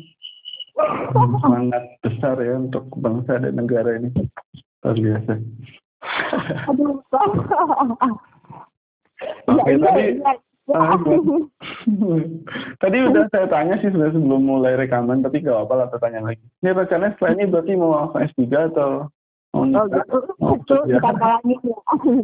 sangat 1.45 1.83
besar 2.01 2.35
ya 2.41 2.55
untuk 2.57 2.89
bangsa 2.97 3.37
dan 3.39 3.53
negara 3.55 3.99
ini 3.99 4.09
luar 4.81 4.97
biasa. 4.97 5.33
Aduh, 6.71 7.03
Oke, 9.51 9.59
okay, 9.59 9.75
ya, 9.75 9.83
tadi 9.83 10.03
ya, 10.15 10.31
Ah, 10.69 10.93
Tadi 12.77 12.97
udah 13.01 13.25
saya 13.33 13.49
tanya 13.49 13.81
sih 13.81 13.89
sebenarnya 13.89 14.21
sebelum 14.21 14.41
mulai 14.45 14.77
rekaman, 14.77 15.25
tapi 15.25 15.41
gak 15.41 15.65
apa-apa 15.65 15.73
lah 15.73 15.87
tanya 15.97 16.21
lagi. 16.29 16.45
Ini 16.61 16.77
rencananya 16.77 17.17
setelah 17.17 17.33
ini 17.33 17.43
berarti 17.49 17.71
mau 17.73 17.97
langsung 17.97 18.21
S3 18.21 18.45
atau? 18.69 19.09
Oh, 19.49 19.65
gitu. 19.65 20.17
Mau 20.37 20.61
itu 20.61 20.75
lagi 20.93 21.55
ya. 21.65 21.79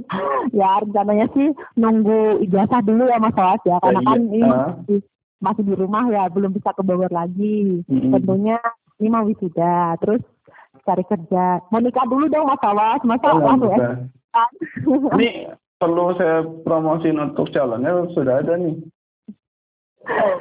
ya 0.61 0.69
rencananya 0.85 1.25
sih 1.33 1.49
nunggu 1.73 2.45
ijazah 2.45 2.85
dulu 2.85 3.09
ya 3.09 3.17
Mas 3.17 3.33
Wawas 3.33 3.61
ya, 3.65 3.81
karena 3.81 4.01
ya, 4.01 4.05
kan 4.05 4.19
iya. 4.21 4.29
ini 4.29 4.39
masih, 4.45 4.99
masih 5.41 5.63
di 5.65 5.73
rumah 5.73 6.05
ya, 6.13 6.29
belum 6.29 6.53
bisa 6.53 6.69
ke 6.77 6.85
Bogor 6.85 7.09
lagi. 7.09 7.81
Mm-hmm. 7.89 8.13
Tentunya 8.13 8.57
ini 9.01 9.07
mau 9.09 9.25
wisuda, 9.25 9.97
terus 9.97 10.21
cari 10.85 11.01
kerja. 11.09 11.65
Mau 11.73 11.81
nikah 11.81 12.05
dulu 12.05 12.29
dong 12.29 12.45
Mas 12.45 12.61
masa 13.01 13.27
oh, 13.33 13.41
langsung 13.41 13.73
S3? 13.73 14.05
Ini 15.17 15.29
perlu 15.81 16.13
saya 16.21 16.45
promosiin 16.61 17.17
untuk 17.17 17.49
calonnya 17.49 18.05
sudah 18.13 18.45
ada 18.45 18.53
nih. 18.53 18.77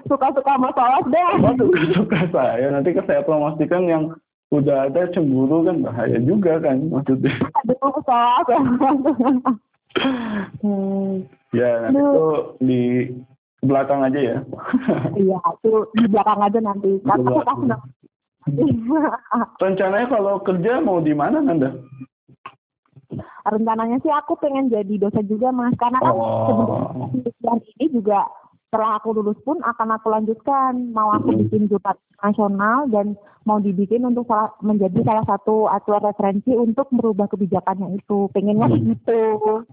Suka-suka 0.04 0.60
masalah 0.60 1.00
deh. 1.08 1.28
Oh, 1.40 1.56
suka-suka 1.56 2.20
saya. 2.28 2.68
Nanti 2.68 2.92
saya 3.08 3.24
promosikan 3.24 3.88
yang 3.88 4.12
udah 4.52 4.90
ada 4.90 5.08
cemburu 5.12 5.64
kan 5.64 5.80
bahaya 5.80 6.18
juga 6.20 6.60
kan 6.60 6.78
maksudnya. 6.90 7.32
Aduh, 7.64 7.96
salah. 8.04 8.44
hmm. 10.60 11.24
Ya, 11.54 11.70
nanti 11.86 12.02
itu 12.02 12.26
di 12.58 12.82
belakang 13.62 14.02
aja 14.02 14.20
ya. 14.20 14.38
iya, 15.16 15.38
itu 15.38 15.72
di 15.94 16.06
belakang 16.10 16.40
aja 16.42 16.58
nanti. 16.60 16.90
Rencananya 19.62 20.06
kalau 20.12 20.42
kerja 20.44 20.82
mau 20.82 21.00
di 21.00 21.14
mana 21.16 21.40
Anda? 21.40 21.72
rencananya 23.44 24.00
sih 24.00 24.08
aku 24.08 24.40
pengen 24.40 24.72
jadi 24.72 24.96
dosen 24.96 25.28
juga 25.28 25.52
mas 25.52 25.76
karena 25.76 26.00
kan 26.00 26.16
oh. 26.16 27.12
sebenarnya 27.12 27.72
ini 27.76 27.86
juga 27.92 28.24
setelah 28.74 28.98
aku 28.98 29.14
lulus 29.14 29.38
pun 29.46 29.62
akan 29.62 29.94
aku 29.94 30.10
lanjutkan. 30.10 30.90
Mau 30.90 31.14
aku 31.14 31.30
bikin 31.46 31.70
jurnal 31.70 31.94
nasional 32.18 32.90
dan 32.90 33.14
mau 33.46 33.62
dibikin 33.62 34.02
untuk 34.02 34.26
salah, 34.26 34.50
menjadi 34.58 34.98
salah 35.06 35.22
satu 35.30 35.70
acuan 35.70 36.02
referensi 36.02 36.50
untuk 36.58 36.90
merubah 36.90 37.30
kebijakannya 37.30 38.02
itu. 38.02 38.26
Pengennya 38.34 38.66
hmm. 38.66 38.82
gitu 38.90 39.20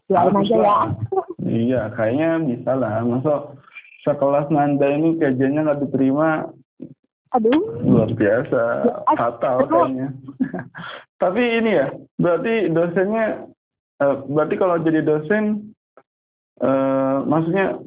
doain 0.06 0.38
aja 0.38 0.58
ya. 0.62 0.78
iya 1.42 1.82
kayaknya 1.98 2.46
bisa 2.46 2.78
lah. 2.78 3.02
Masuk 3.02 3.58
sekelas 4.06 4.54
Nanda 4.54 4.86
ini 4.86 5.18
kerjanya 5.18 5.66
nggak 5.66 5.90
diterima? 5.90 6.46
Aduh. 7.34 7.82
Luar 7.82 8.14
biasa. 8.14 8.62
Ya, 8.86 8.96
fatal 9.18 9.66
kayaknya. 9.66 10.14
Tapi 11.26 11.42
ini 11.58 11.74
ya, 11.74 11.90
berarti 12.22 12.70
dosennya 12.70 13.50
Uh, 14.02 14.26
berarti 14.34 14.58
kalau 14.58 14.82
jadi 14.82 15.06
dosen, 15.06 15.78
uh, 16.58 17.22
maksudnya 17.22 17.78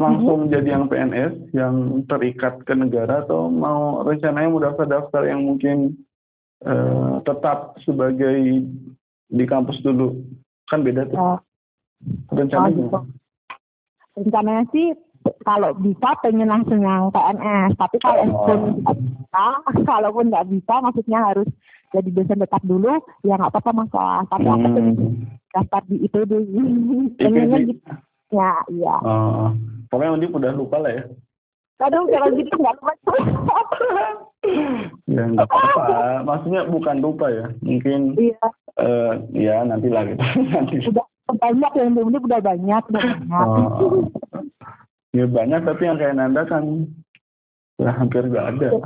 langsung 0.00 0.48
mm-hmm. 0.48 0.54
jadi 0.56 0.68
yang 0.72 0.84
PNS 0.88 1.34
yang 1.52 1.74
terikat 2.08 2.64
ke 2.64 2.72
negara 2.72 3.20
atau 3.20 3.52
mau 3.52 4.00
rencananya 4.00 4.48
mau 4.48 4.64
daftar-daftar 4.64 5.28
yang 5.28 5.44
mungkin 5.44 6.00
uh, 6.64 7.20
tetap 7.28 7.76
sebagai 7.84 8.64
di 9.30 9.44
kampus 9.44 9.84
dulu 9.84 10.16
kan 10.72 10.80
beda 10.80 11.04
tuh. 11.12 11.20
Uh, 11.20 11.38
rencananya 12.32 12.96
uh, 12.96 13.04
rencananya 14.16 14.64
sih 14.72 14.96
kalau 15.44 15.76
bisa 15.76 16.16
pengen 16.24 16.48
langsung 16.48 16.80
yang 16.80 17.12
PNS 17.12 17.76
tapi 17.76 17.96
kalau 18.00 18.24
oh. 18.24 18.44
pun 18.48 18.60
bisa 18.80 19.46
kalaupun 19.92 20.32
nggak 20.32 20.48
bisa 20.48 20.74
maksudnya 20.80 21.20
harus 21.20 21.48
jadi 21.92 22.08
dosen 22.08 22.40
tetap 22.40 22.62
dulu 22.64 23.04
ya 23.20 23.36
nggak 23.36 23.52
apa-apa 23.52 23.84
masalah 23.84 24.22
tapi 24.32 24.48
hmm. 24.48 24.54
aku 24.56 24.66
pengen 24.72 24.96
daftar 25.52 25.82
di 25.92 25.96
itu 26.08 26.18
dulu 26.24 26.60
pengennya 27.20 27.58
gitu 27.68 27.84
ya 28.30 28.62
iya 28.70 28.94
oh. 29.02 29.50
pokoknya 29.90 30.14
Undip 30.16 30.32
udah 30.34 30.52
lupa 30.54 30.78
lah 30.82 30.92
ya 30.94 31.04
Aduh, 31.80 32.04
kalau 32.12 32.28
gitu 32.36 32.52
nggak 32.60 32.76
lupa. 32.76 32.92
ya 35.16 35.24
nggak 35.32 35.48
apa-apa. 35.48 36.20
Maksudnya 36.28 36.68
bukan 36.68 37.00
lupa 37.00 37.32
ya. 37.32 37.48
Mungkin 37.64 38.20
iya. 38.20 38.36
Uh, 38.76 39.16
ya 39.32 39.64
nanti 39.64 39.88
lah 39.88 40.04
gitu. 40.04 40.20
nanti. 40.52 40.76
Udah 40.84 41.08
banyak 41.40 41.72
yang 41.80 41.96
belum 41.96 42.20
udah 42.20 42.44
banyak. 42.44 42.84
Udah 42.92 43.00
banyak. 43.00 43.48
Oh. 43.48 44.04
Ya 45.16 45.24
banyak 45.26 45.64
tapi 45.64 45.88
yang 45.88 45.98
kayak 45.98 46.14
Nanda 46.20 46.44
kan 46.44 46.84
ya, 47.80 47.96
hampir 47.96 48.28
nggak 48.28 48.46
ada. 48.56 48.68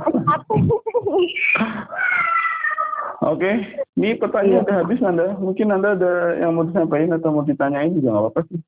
Oke, 3.25 3.57
ini 3.97 4.13
pertanyaan 4.15 4.63
udah 4.63 4.77
habis 4.85 5.01
Nanda. 5.03 5.35
Mungkin 5.35 5.67
Nanda 5.67 5.99
ada 5.99 6.39
yang 6.39 6.55
mau 6.55 6.63
disampaikan 6.63 7.19
atau 7.19 7.35
mau 7.35 7.43
ditanyain 7.43 7.91
juga 7.91 8.15
nggak 8.15 8.23
apa-apa 8.23 8.47
sih 8.47 8.63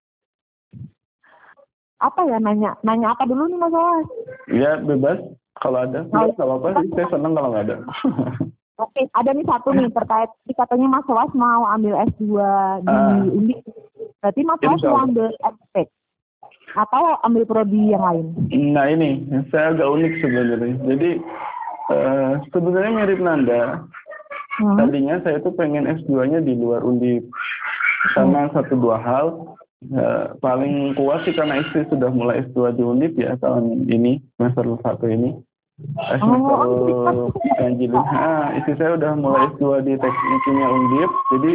apa 1.97 2.21
ya 2.29 2.37
nanya 2.37 2.71
nanya 2.85 3.13
apa 3.13 3.25
dulu 3.25 3.49
nih 3.49 3.59
masalah 3.59 4.01
ya 4.51 4.71
bebas 4.85 5.17
kalau 5.57 5.81
ada 5.81 6.05
nggak 6.13 6.37
oh, 6.37 6.53
apa 6.57 6.69
apa 6.69 6.81
sih 6.85 6.89
saya 6.93 7.07
seneng 7.09 7.33
kalau 7.33 7.49
nggak 7.53 7.65
ada 7.69 7.77
Oke, 8.77 9.09
ada 9.17 9.33
nih 9.33 9.41
satu 9.41 9.73
nih 9.73 9.89
terkait 9.89 10.29
katanya 10.53 10.85
Mas 10.85 11.09
Was 11.09 11.33
mau 11.33 11.65
ambil 11.65 11.97
S2 12.13 12.29
di 12.85 12.93
uh, 12.93 13.25
Undip. 13.33 13.65
Berarti 14.21 14.41
Mas 14.45 14.61
Was 14.61 14.85
mau 14.85 15.01
ambil 15.01 15.33
SP 15.41 15.89
atau 16.77 17.17
ambil 17.25 17.43
prodi 17.49 17.89
yang 17.89 18.05
lain? 18.05 18.25
Nah 18.53 18.85
ini, 18.85 19.25
saya 19.49 19.73
agak 19.73 19.89
unik 19.97 20.13
sebenarnya. 20.21 20.77
Jadi 20.93 21.09
uh, 21.89 22.31
sebenarnya 22.53 22.91
mirip 22.93 23.17
Nanda. 23.17 23.61
Hmm. 24.61 24.77
Tadinya 24.77 25.25
saya 25.25 25.41
tuh 25.41 25.57
pengen 25.57 25.89
S2-nya 25.89 26.45
di 26.45 26.53
luar 26.53 26.85
Undip. 26.85 27.25
Karena 28.13 28.45
hmm. 28.45 28.53
satu 28.53 28.77
dua 28.77 29.01
hal, 29.01 29.57
Ya, 29.77 30.33
paling 30.41 30.97
kuat 30.97 31.21
sih 31.21 31.37
karena 31.37 31.61
istri 31.61 31.85
sudah 31.85 32.09
mulai 32.09 32.41
S2 32.49 32.73
di 32.73 32.81
Undip 32.81 33.13
ya 33.13 33.37
tahun 33.37 33.85
ini 33.85 34.17
semester 34.33 34.65
satu 34.81 35.05
ini. 35.05 35.37
Eh, 35.77 36.17
semester 36.17 36.57
oh, 36.57 37.29
ganjilin. 37.61 38.01
Ah, 38.01 38.57
istri 38.57 38.73
saya 38.81 38.97
udah 38.97 39.13
mulai 39.13 39.53
S2 39.53 39.85
di 39.85 39.93
teknik 40.01 40.41
kimia 40.49 40.67
Undip, 40.73 41.11
jadi 41.29 41.51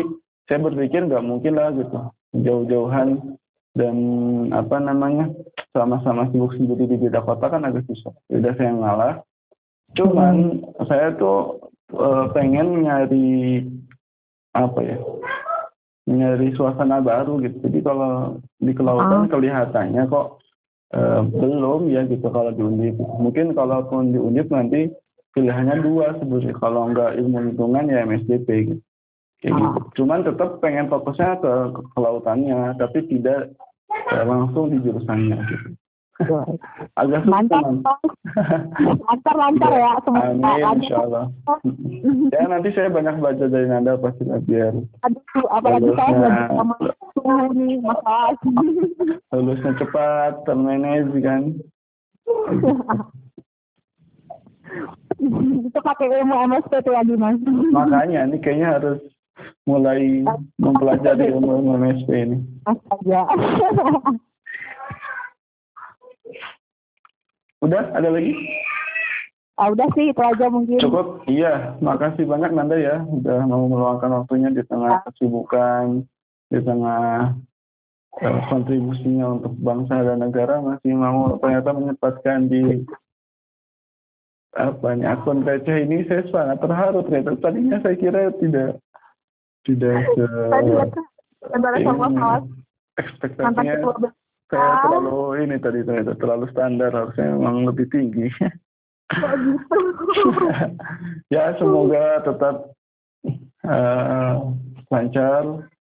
saya 0.46 0.58
berpikir 0.62 1.00
nggak 1.10 1.26
mungkin 1.26 1.58
lah 1.58 1.74
gitu 1.74 1.98
jauh-jauhan 2.32 3.38
dan 3.74 3.96
apa 4.52 4.76
namanya 4.78 5.32
sama-sama 5.74 6.28
sibuk 6.30 6.54
sendiri 6.54 6.88
di 6.88 6.96
beda 7.02 7.26
kota 7.26 7.50
kan 7.50 7.66
agak 7.66 7.82
susah. 7.90 8.14
Udah 8.30 8.52
saya 8.54 8.70
ngalah. 8.70 9.14
Cuman 9.98 10.62
hmm. 10.62 10.86
saya 10.86 11.10
tuh 11.18 11.58
uh, 11.96 12.30
pengen 12.32 12.86
nyari 12.86 13.66
apa 14.52 14.80
ya 14.84 14.98
nyari 16.06 16.50
suasana 16.58 16.98
baru 16.98 17.38
gitu. 17.42 17.62
Jadi 17.62 17.78
kalau 17.82 18.42
di 18.58 18.72
kelautan 18.74 19.26
ah. 19.26 19.30
kelihatannya 19.30 20.02
kok 20.10 20.42
uh, 20.94 21.22
belum 21.26 21.90
ya 21.90 22.02
gitu 22.10 22.26
kalau 22.30 22.50
di 22.50 22.62
Undip. 22.62 22.98
Mungkin 22.98 23.54
kalaupun 23.54 24.10
di 24.10 24.18
Undip 24.18 24.50
nanti 24.50 24.90
pilihannya 25.34 25.82
dua 25.82 26.18
sebenarnya. 26.18 26.54
Kalau 26.58 26.90
nggak 26.90 27.10
ilmu 27.22 27.38
lingkungan 27.52 27.90
ya 27.90 28.02
MSDP 28.02 28.48
gitu. 28.74 28.82
Kayak 29.42 29.54
gitu. 29.58 29.78
Ah. 29.78 29.84
Cuman 29.98 30.20
tetap 30.26 30.50
pengen 30.58 30.86
fokusnya 30.90 31.38
ke, 31.38 31.52
ke 31.74 31.82
kelautannya, 31.94 32.74
tapi 32.78 32.98
tidak 33.06 33.54
uh, 34.10 34.24
langsung 34.26 34.70
di 34.74 34.78
jurusannya 34.82 35.38
gitu. 35.50 35.68
Agak 36.94 37.26
mantap, 37.26 37.66
lancar 39.08 39.34
lancar 39.36 39.72
ya 39.72 39.92
semoga. 40.04 40.28
Amin, 40.32 40.82
insya 40.82 40.96
Allah. 41.04 41.24
ya 42.32 42.42
nanti 42.48 42.68
saya 42.72 42.88
banyak 42.88 43.16
baca 43.20 43.44
dari 43.48 43.66
Nanda 43.68 44.00
pasti 44.00 44.24
biar. 44.24 44.72
Aduh, 45.04 45.46
apalagi 45.52 45.90
saya 45.92 46.12
belajar 46.16 46.48
sama 46.56 46.74
nih, 47.52 47.78
mas 47.84 48.00
Lulusnya 49.32 49.72
cepat, 49.80 50.32
termanage 50.48 51.12
kan. 51.20 51.42
Itu 55.62 55.78
pakai 55.80 56.06
ilmu 56.22 56.34
MSP 56.48 56.72
tuh 56.82 56.94
lagi 56.96 57.14
mas. 57.16 57.38
Makanya 57.72 58.26
ini 58.28 58.36
kayaknya 58.40 58.68
harus 58.80 59.00
mulai 59.68 60.24
mempelajari 60.58 61.30
ilmu 61.32 61.76
MSP 61.78 62.08
ini. 62.10 62.38
Astaga. 62.66 63.22
Udah, 67.62 67.94
ada 67.94 68.10
lagi? 68.10 68.34
Ah, 69.54 69.70
udah 69.70 69.86
sih, 69.94 70.10
itu 70.10 70.18
aja 70.18 70.50
mungkin. 70.50 70.82
Cukup, 70.82 71.22
iya. 71.30 71.78
Makasih 71.78 72.26
banyak 72.26 72.50
Nanda 72.50 72.74
ya, 72.74 73.06
udah 73.06 73.46
mau 73.46 73.70
meluangkan 73.70 74.10
waktunya 74.10 74.50
di 74.50 74.66
tengah 74.66 74.98
ya. 74.98 75.06
kesibukan, 75.06 76.02
di 76.50 76.58
tengah 76.60 77.32
uh, 78.20 78.40
kontribusinya 78.52 79.40
untuk 79.40 79.54
bangsa 79.62 80.04
dan 80.04 80.20
negara 80.20 80.60
masih 80.60 80.92
mau 80.92 81.40
ternyata 81.40 81.70
menyempatkan 81.72 82.50
di 82.50 82.84
apa 84.52 84.92
nih 85.00 85.08
akun 85.08 85.48
receh 85.48 85.88
ini 85.88 86.04
saya 86.04 86.28
sangat 86.28 86.60
terharu 86.60 87.00
ternyata 87.08 87.40
tadinya 87.40 87.80
saya 87.80 87.96
kira 87.96 88.28
tidak 88.36 88.76
tidak 89.64 89.96
se 90.12 90.28
ekspektasinya 93.00 94.12
saya 94.52 94.84
terlalu 94.84 95.48
ini 95.48 95.56
tadi 95.56 95.80
ternyata 95.80 96.12
terlalu 96.20 96.44
standar 96.52 96.92
harusnya 96.92 97.32
memang 97.32 97.72
lebih 97.72 97.88
tinggi. 97.88 98.28
ya 101.34 101.56
semoga 101.56 102.20
tetap 102.20 102.76
uh, 103.64 104.52
lancar 104.92 105.72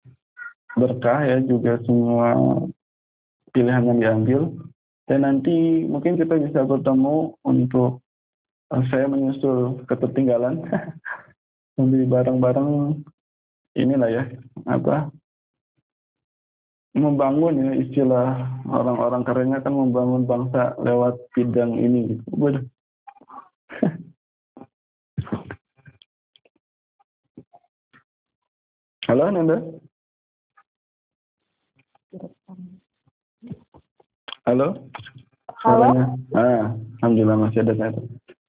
berkah 0.79 1.21
ya 1.27 1.43
juga 1.43 1.83
semua 1.83 2.39
pilihan 3.51 3.91
yang 3.91 3.99
diambil. 3.99 4.41
Dan 5.11 5.27
nanti 5.27 5.83
mungkin 5.91 6.15
kita 6.15 6.39
bisa 6.39 6.63
bertemu 6.63 7.35
untuk 7.43 7.99
uh, 8.71 8.83
saya 8.95 9.11
menyusul 9.11 9.83
ketertinggalan. 9.91 10.63
Membeli 11.75 12.07
barang-barang 12.07 13.03
inilah 13.75 14.11
ya 14.15 14.25
apa 14.71 15.11
membangun 16.94 17.55
ya 17.55 17.70
istilah 17.79 18.50
orang-orang 18.66 19.22
kerennya 19.22 19.62
kan 19.62 19.70
membangun 19.70 20.26
bangsa 20.26 20.74
lewat 20.83 21.14
bidang 21.38 21.79
ini 21.79 22.18
gitu. 22.18 22.24
Waduh. 22.35 22.64
Halo 29.07 29.31
Nanda. 29.31 29.62
Halo. 34.46 34.74
Halo. 35.62 35.88
Ah, 36.35 36.74
alhamdulillah 36.98 37.38
masih 37.38 37.62
ada 37.62 37.74
saya. 37.79 37.94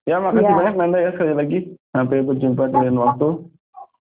Ya 0.10 0.18
makasih 0.18 0.50
ya. 0.50 0.58
banyak 0.58 0.76
Nanda 0.82 0.98
ya 0.98 1.14
sekali 1.14 1.34
lagi. 1.38 1.78
Sampai 1.94 2.26
berjumpa 2.26 2.74
di 2.74 2.78
lain 2.78 2.98
waktu. 2.98 3.30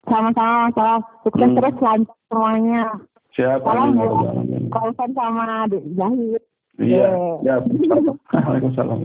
Sama-sama, 0.09 0.69
salam. 0.73 1.01
Sukses 1.25 1.49
hmm. 1.49 1.57
terus 1.57 1.75
lancar 1.81 2.17
semuanya. 2.29 2.89
Siap. 3.35 3.67
Salam 3.67 3.99
Kausan 4.71 5.09
sama 5.11 5.67
adik 5.67 5.83
Zahid. 5.99 6.39
Iya, 6.79 7.39
ya. 7.43 7.55
Waalaikumsalam. 8.31 8.99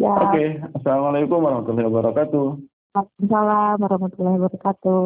Ya. 0.00 0.12
Oke, 0.12 0.32
okay. 0.32 0.48
Assalamualaikum 0.76 1.40
warahmatullahi 1.40 1.88
wabarakatuh. 1.92 2.46
Waalaikumsalam 2.96 3.76
warahmatullahi 3.80 4.38
wabarakatuh. 4.40 5.04